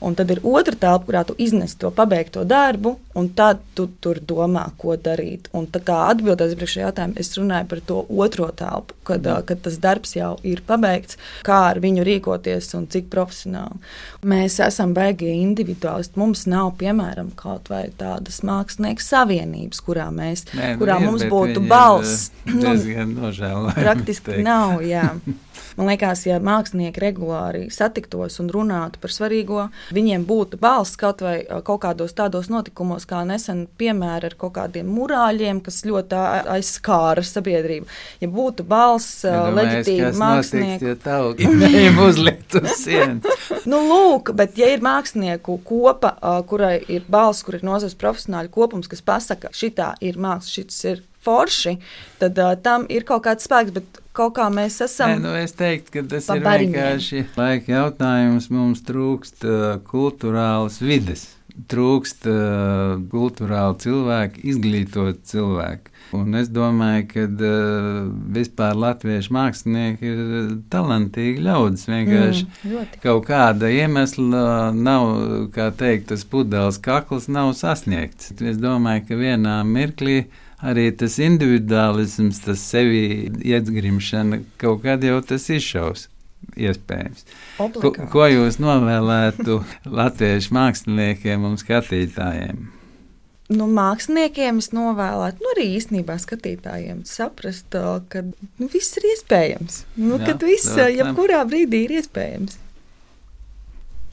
Un 0.00 0.16
tad 0.16 0.30
ir 0.32 0.40
otra 0.46 0.74
telpa, 0.74 1.04
kurā 1.06 1.24
tu 1.28 1.36
iznes 1.38 1.74
to 1.76 1.90
pabeigto 1.92 2.44
darbu, 2.48 2.94
un 3.20 3.28
tad 3.36 3.60
tu 3.76 3.86
tur 4.02 4.20
domā, 4.24 4.66
ko 4.80 4.96
darīt. 5.00 5.50
Un 5.56 5.68
tā 5.70 5.82
kā 5.84 5.96
atbildēs 6.10 6.56
uz 6.56 6.72
šo 6.72 6.84
jautājumu, 6.86 7.16
es 7.20 7.32
runāju 7.38 7.68
par 7.70 7.82
to 7.90 7.98
otro 8.08 8.48
telpu, 8.56 8.96
kad, 9.06 9.24
mm. 9.24 9.46
kad 9.50 9.62
tas 9.66 9.78
darbs 9.82 10.16
jau 10.16 10.32
ir 10.46 10.62
pabeigts, 10.66 11.18
kā 11.46 11.60
ar 11.70 11.82
viņu 11.82 12.06
rīkoties 12.06 12.72
un 12.78 12.88
cik 12.90 13.10
profesionāli. 13.12 13.80
Mēs 14.30 14.58
esam 14.64 14.94
baigi 14.96 15.30
individuālisti. 15.40 16.18
Mums 16.20 16.46
nav, 16.50 16.72
piemēram, 16.80 17.32
kaut 17.38 17.70
vai 17.72 17.86
tādas 18.00 18.42
mākslinieku 18.46 19.04
savienības, 19.04 19.84
kurā, 19.84 20.08
mēs, 20.14 20.46
Nē, 20.54 20.74
nu, 20.74 20.82
kurā 20.82 21.00
ir, 21.00 21.06
mums 21.08 21.26
būtu 21.30 21.64
balss. 21.70 22.30
Diezgan 22.48 23.14
nožēlojami. 23.18 23.78
Praktiski 23.80 24.42
nav, 24.46 24.80
jā. 24.86 25.08
Man 25.78 25.88
liekas, 25.88 26.24
ja 26.26 26.36
mākslinieki 26.42 27.00
regulāri 27.00 27.62
satiktos 27.72 28.40
un 28.42 28.50
runātu 28.52 29.00
par 29.02 29.12
svarīgo, 29.14 29.66
viņiem 29.94 30.26
būtu 30.28 30.58
balss 30.60 30.98
kaut 31.00 31.22
vai 31.24 31.38
kaut 31.46 31.80
kādos 31.84 32.12
tādos 32.16 32.50
notikumos, 32.52 33.06
kā 33.10 33.22
nesen 33.28 33.64
piemēra 33.80 34.30
ar 34.30 34.36
kaut 34.40 34.54
kādiem 34.56 34.88
murāļiem, 34.94 35.60
kas 35.66 35.82
ļoti 35.88 36.20
aizskāra 36.54 37.24
sabiedrību. 37.26 37.90
Ja 38.22 38.30
būtu 38.30 38.66
balss 38.70 39.24
ja 39.26 39.42
leģitīvi 39.54 40.12
mākslinieki, 40.20 40.90
ja 40.92 40.96
tautīm 41.04 42.00
uzlikt 42.06 42.58
uz 42.60 42.70
sienas. 42.84 43.50
nu, 43.70 43.82
lūk, 43.90 44.32
bet 44.38 44.58
ja 44.60 44.70
ir 44.72 44.84
mākslinieku 44.84 45.60
kopa, 45.66 46.14
kurai 46.48 46.78
ir 46.88 47.06
balss, 47.10 47.44
kur 47.46 47.58
ir 47.58 47.66
nozars 47.66 47.98
profesionāļu 47.98 48.52
kopums, 48.54 48.90
kas 48.90 49.04
pasaka, 49.04 49.52
šitā 49.56 49.94
ir 50.04 50.20
māksla, 50.20 50.60
šis 50.60 50.82
ir 50.94 51.06
forši, 51.24 51.76
tad 52.18 52.38
uh, 52.38 52.54
tam 52.62 52.86
ir 52.88 53.04
kaut 53.08 53.24
kāds 53.26 53.44
spēks, 53.48 53.74
bet 53.76 54.00
kaut 54.16 54.34
kā 54.38 54.48
mēs 54.52 54.80
esam. 54.84 55.12
Nē, 55.12 55.20
nu 55.24 55.34
es 55.38 55.54
teiktu, 55.56 55.92
ka 55.98 56.04
tas 56.14 56.30
ir 56.32 56.44
vienkārši 56.44 57.26
laika 57.36 57.74
jautājums. 57.74 58.48
Mums 58.52 58.82
trūkst 58.88 59.46
uh, 59.46 59.68
kultūrālas 59.90 60.80
vides, 60.82 61.28
trūkst 61.70 62.26
uh, 62.30 62.98
kultūrāli 63.12 63.78
cilvēki, 63.82 64.44
izglītot 64.52 65.24
cilvēku. 65.28 65.92
Un 66.16 66.34
es 66.34 66.48
domāju, 66.50 67.06
ka 67.12 67.24
uh, 67.26 68.10
vispār 68.34 68.78
latviešu 68.78 69.34
mākslinieki 69.36 70.10
ir 70.10 70.52
talantīgi 70.72 71.44
ļaudis. 71.46 71.86
Vienkārši 71.90 72.46
mm, 72.48 72.92
kaut 73.04 73.26
kāda 73.28 73.70
iemesla 73.70 74.70
nav, 74.74 75.10
kā 75.54 75.70
teikt, 75.70 76.08
tas 76.10 76.26
pudeles 76.26 76.80
kakls 76.82 77.28
nav 77.30 77.52
sasniegts. 77.58 78.32
Es 78.40 78.60
domāju, 78.60 79.06
ka 79.10 79.20
vienā 79.20 79.60
mirklī 79.66 80.24
arī 80.60 80.90
tas 80.96 81.16
individuālisms, 81.22 82.42
tas 82.44 82.62
sevi 82.72 83.30
iegrimšana, 83.52 84.42
kaut 84.60 84.84
kad 84.84 85.04
jau 85.04 85.20
tas 85.24 85.48
izšaus. 85.52 86.08
Iespējams. 86.60 87.24
Ko, 87.56 87.92
ko 88.12 88.26
jūs 88.26 88.58
novēlētu 88.60 89.60
latviešu 90.00 90.54
māksliniekiem 90.56 91.46
un 91.46 91.56
skatītājiem? 91.60 92.68
Nu, 93.50 93.66
māksliniekiem 93.66 94.60
es 94.62 94.70
novēlētu, 94.74 95.42
nu, 95.42 95.52
arī 95.56 95.66
īstenībā 95.78 96.16
skatītājiem 96.22 97.02
saprast, 97.08 97.74
ka 98.12 98.22
nu, 98.24 98.68
viss 98.70 98.98
ir 99.00 99.08
iespējams. 99.10 99.80
Nu, 99.98 100.20
Jā, 100.20 100.30
kad 100.30 100.44
viss, 100.46 100.70
jebkurā 100.78 101.42
brīdī 101.50 101.84
ir 101.88 101.96
iespējams. 101.98 102.60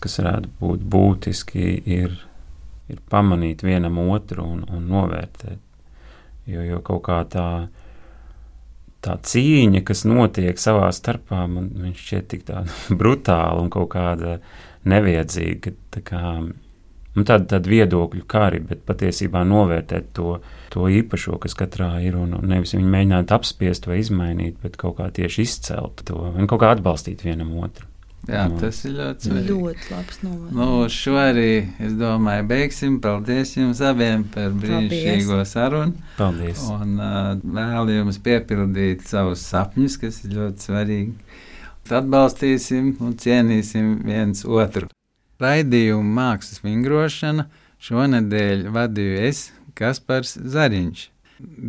Kas 0.02 0.18
varētu 0.22 0.52
būt 0.62 0.90
būtiski, 0.94 1.70
ir, 1.86 2.18
ir 2.90 3.00
pamanīt 3.14 3.64
vienam 3.66 4.02
otru 4.10 4.46
un, 4.46 4.66
un 4.74 4.90
novērtēt 4.90 5.62
Jo, 6.48 6.64
jo 6.64 6.78
kaut 6.86 7.04
kā 7.04 7.18
tā, 7.28 7.46
tā 9.06 9.18
cīņa, 9.24 9.84
kas 9.88 10.06
notiek 10.10 10.60
savā 10.62 10.90
starpā, 10.96 11.46
man 11.50 11.94
šķiet 11.98 12.30
tik 12.34 12.48
brutāla 13.00 13.60
un 13.64 13.72
kaut 13.74 13.92
kāda 13.96 14.38
neviedzīga. 14.88 15.74
Tā 15.94 16.04
kā, 16.08 16.22
nu, 16.44 17.26
tāda, 17.26 17.46
tāda 17.56 17.74
viedokļu 17.74 18.24
kari, 18.30 18.62
bet 18.70 18.86
patiesībā 18.88 19.44
novērtēt 19.48 20.14
to, 20.18 20.38
to 20.74 20.88
īpašo, 20.92 21.40
kas 21.44 21.58
katrā 21.58 21.92
ir, 22.06 22.18
un 22.20 22.40
nevis 22.48 22.76
viņu 22.78 22.94
mēģināt 22.96 23.36
apspiest 23.36 23.90
vai 23.90 24.02
izmainīt, 24.04 24.58
bet 24.64 24.80
kaut 24.80 25.00
kā 25.02 25.12
tieši 25.14 25.48
izcelt 25.48 26.08
to 26.08 26.32
un 26.34 26.50
kaut 26.50 26.64
kā 26.64 26.74
atbalstīt 26.76 27.26
vienam 27.28 27.54
otru. 27.62 27.90
Jā, 28.28 28.44
No. 28.52 28.58
tas 28.60 28.82
ir 28.86 28.92
ļoti 28.98 29.30
svarīgi. 29.30 29.48
Ļoti 29.54 29.92
labs 29.94 30.18
novērtējums. 30.24 30.56
Nu, 30.58 30.90
šo 30.92 31.14
arī, 31.22 31.52
es 31.80 31.94
domāju, 31.96 32.48
beigsim. 32.50 32.98
Paldies 33.02 33.54
jums 33.56 33.80
abiem 33.82 34.26
par 34.34 34.52
brīnišķīgo 34.52 35.38
sarunu. 35.48 35.94
Paldies! 36.18 36.66
Un 36.74 36.98
uh, 37.00 37.36
vēlu 37.40 37.96
jums 38.02 38.20
piepildīt 38.26 39.08
savus 39.08 39.46
sapņus, 39.48 39.96
kas 40.02 40.20
ir 40.26 40.36
ļoti 40.36 40.68
svarīgi. 40.68 41.14
Atbalstīsim 41.88 42.96
un 43.00 43.14
cienīsim 43.16 43.94
viens 44.04 44.44
otru. 44.44 44.90
Raidījumu 45.40 46.04
mākslas 46.18 46.60
vingrošana 46.66 47.46
šonadēļ 47.88 48.66
vadīju 48.76 49.22
es, 49.30 49.46
Kaspars 49.78 50.36
Zariņš. 50.42 51.06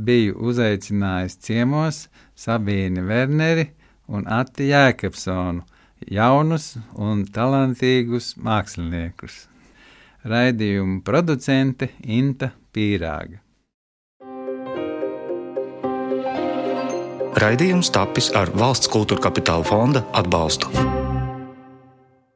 Biju 0.08 0.34
uzaicinājis 0.48 1.36
ciemos 1.44 2.06
Sabīni 2.38 3.02
Werneri 3.04 3.66
un 4.08 4.24
Atti 4.32 4.70
Jēkabsonu, 4.70 5.62
jaunus 6.06 6.76
un 6.94 7.24
talantīgus 7.32 8.34
māksliniekus. 8.38 9.46
Raidījumu 10.28 11.02
producente 11.06 11.92
Inta 12.04 12.52
Pīrāga. 12.74 13.40
Raidījums 17.38 17.92
tapis 17.94 18.32
ar 18.34 18.50
valsts 18.50 18.90
kultūra 18.90 19.28
kapitāla 19.28 19.66
fonda 19.68 20.02
atbalstu. 20.18 20.72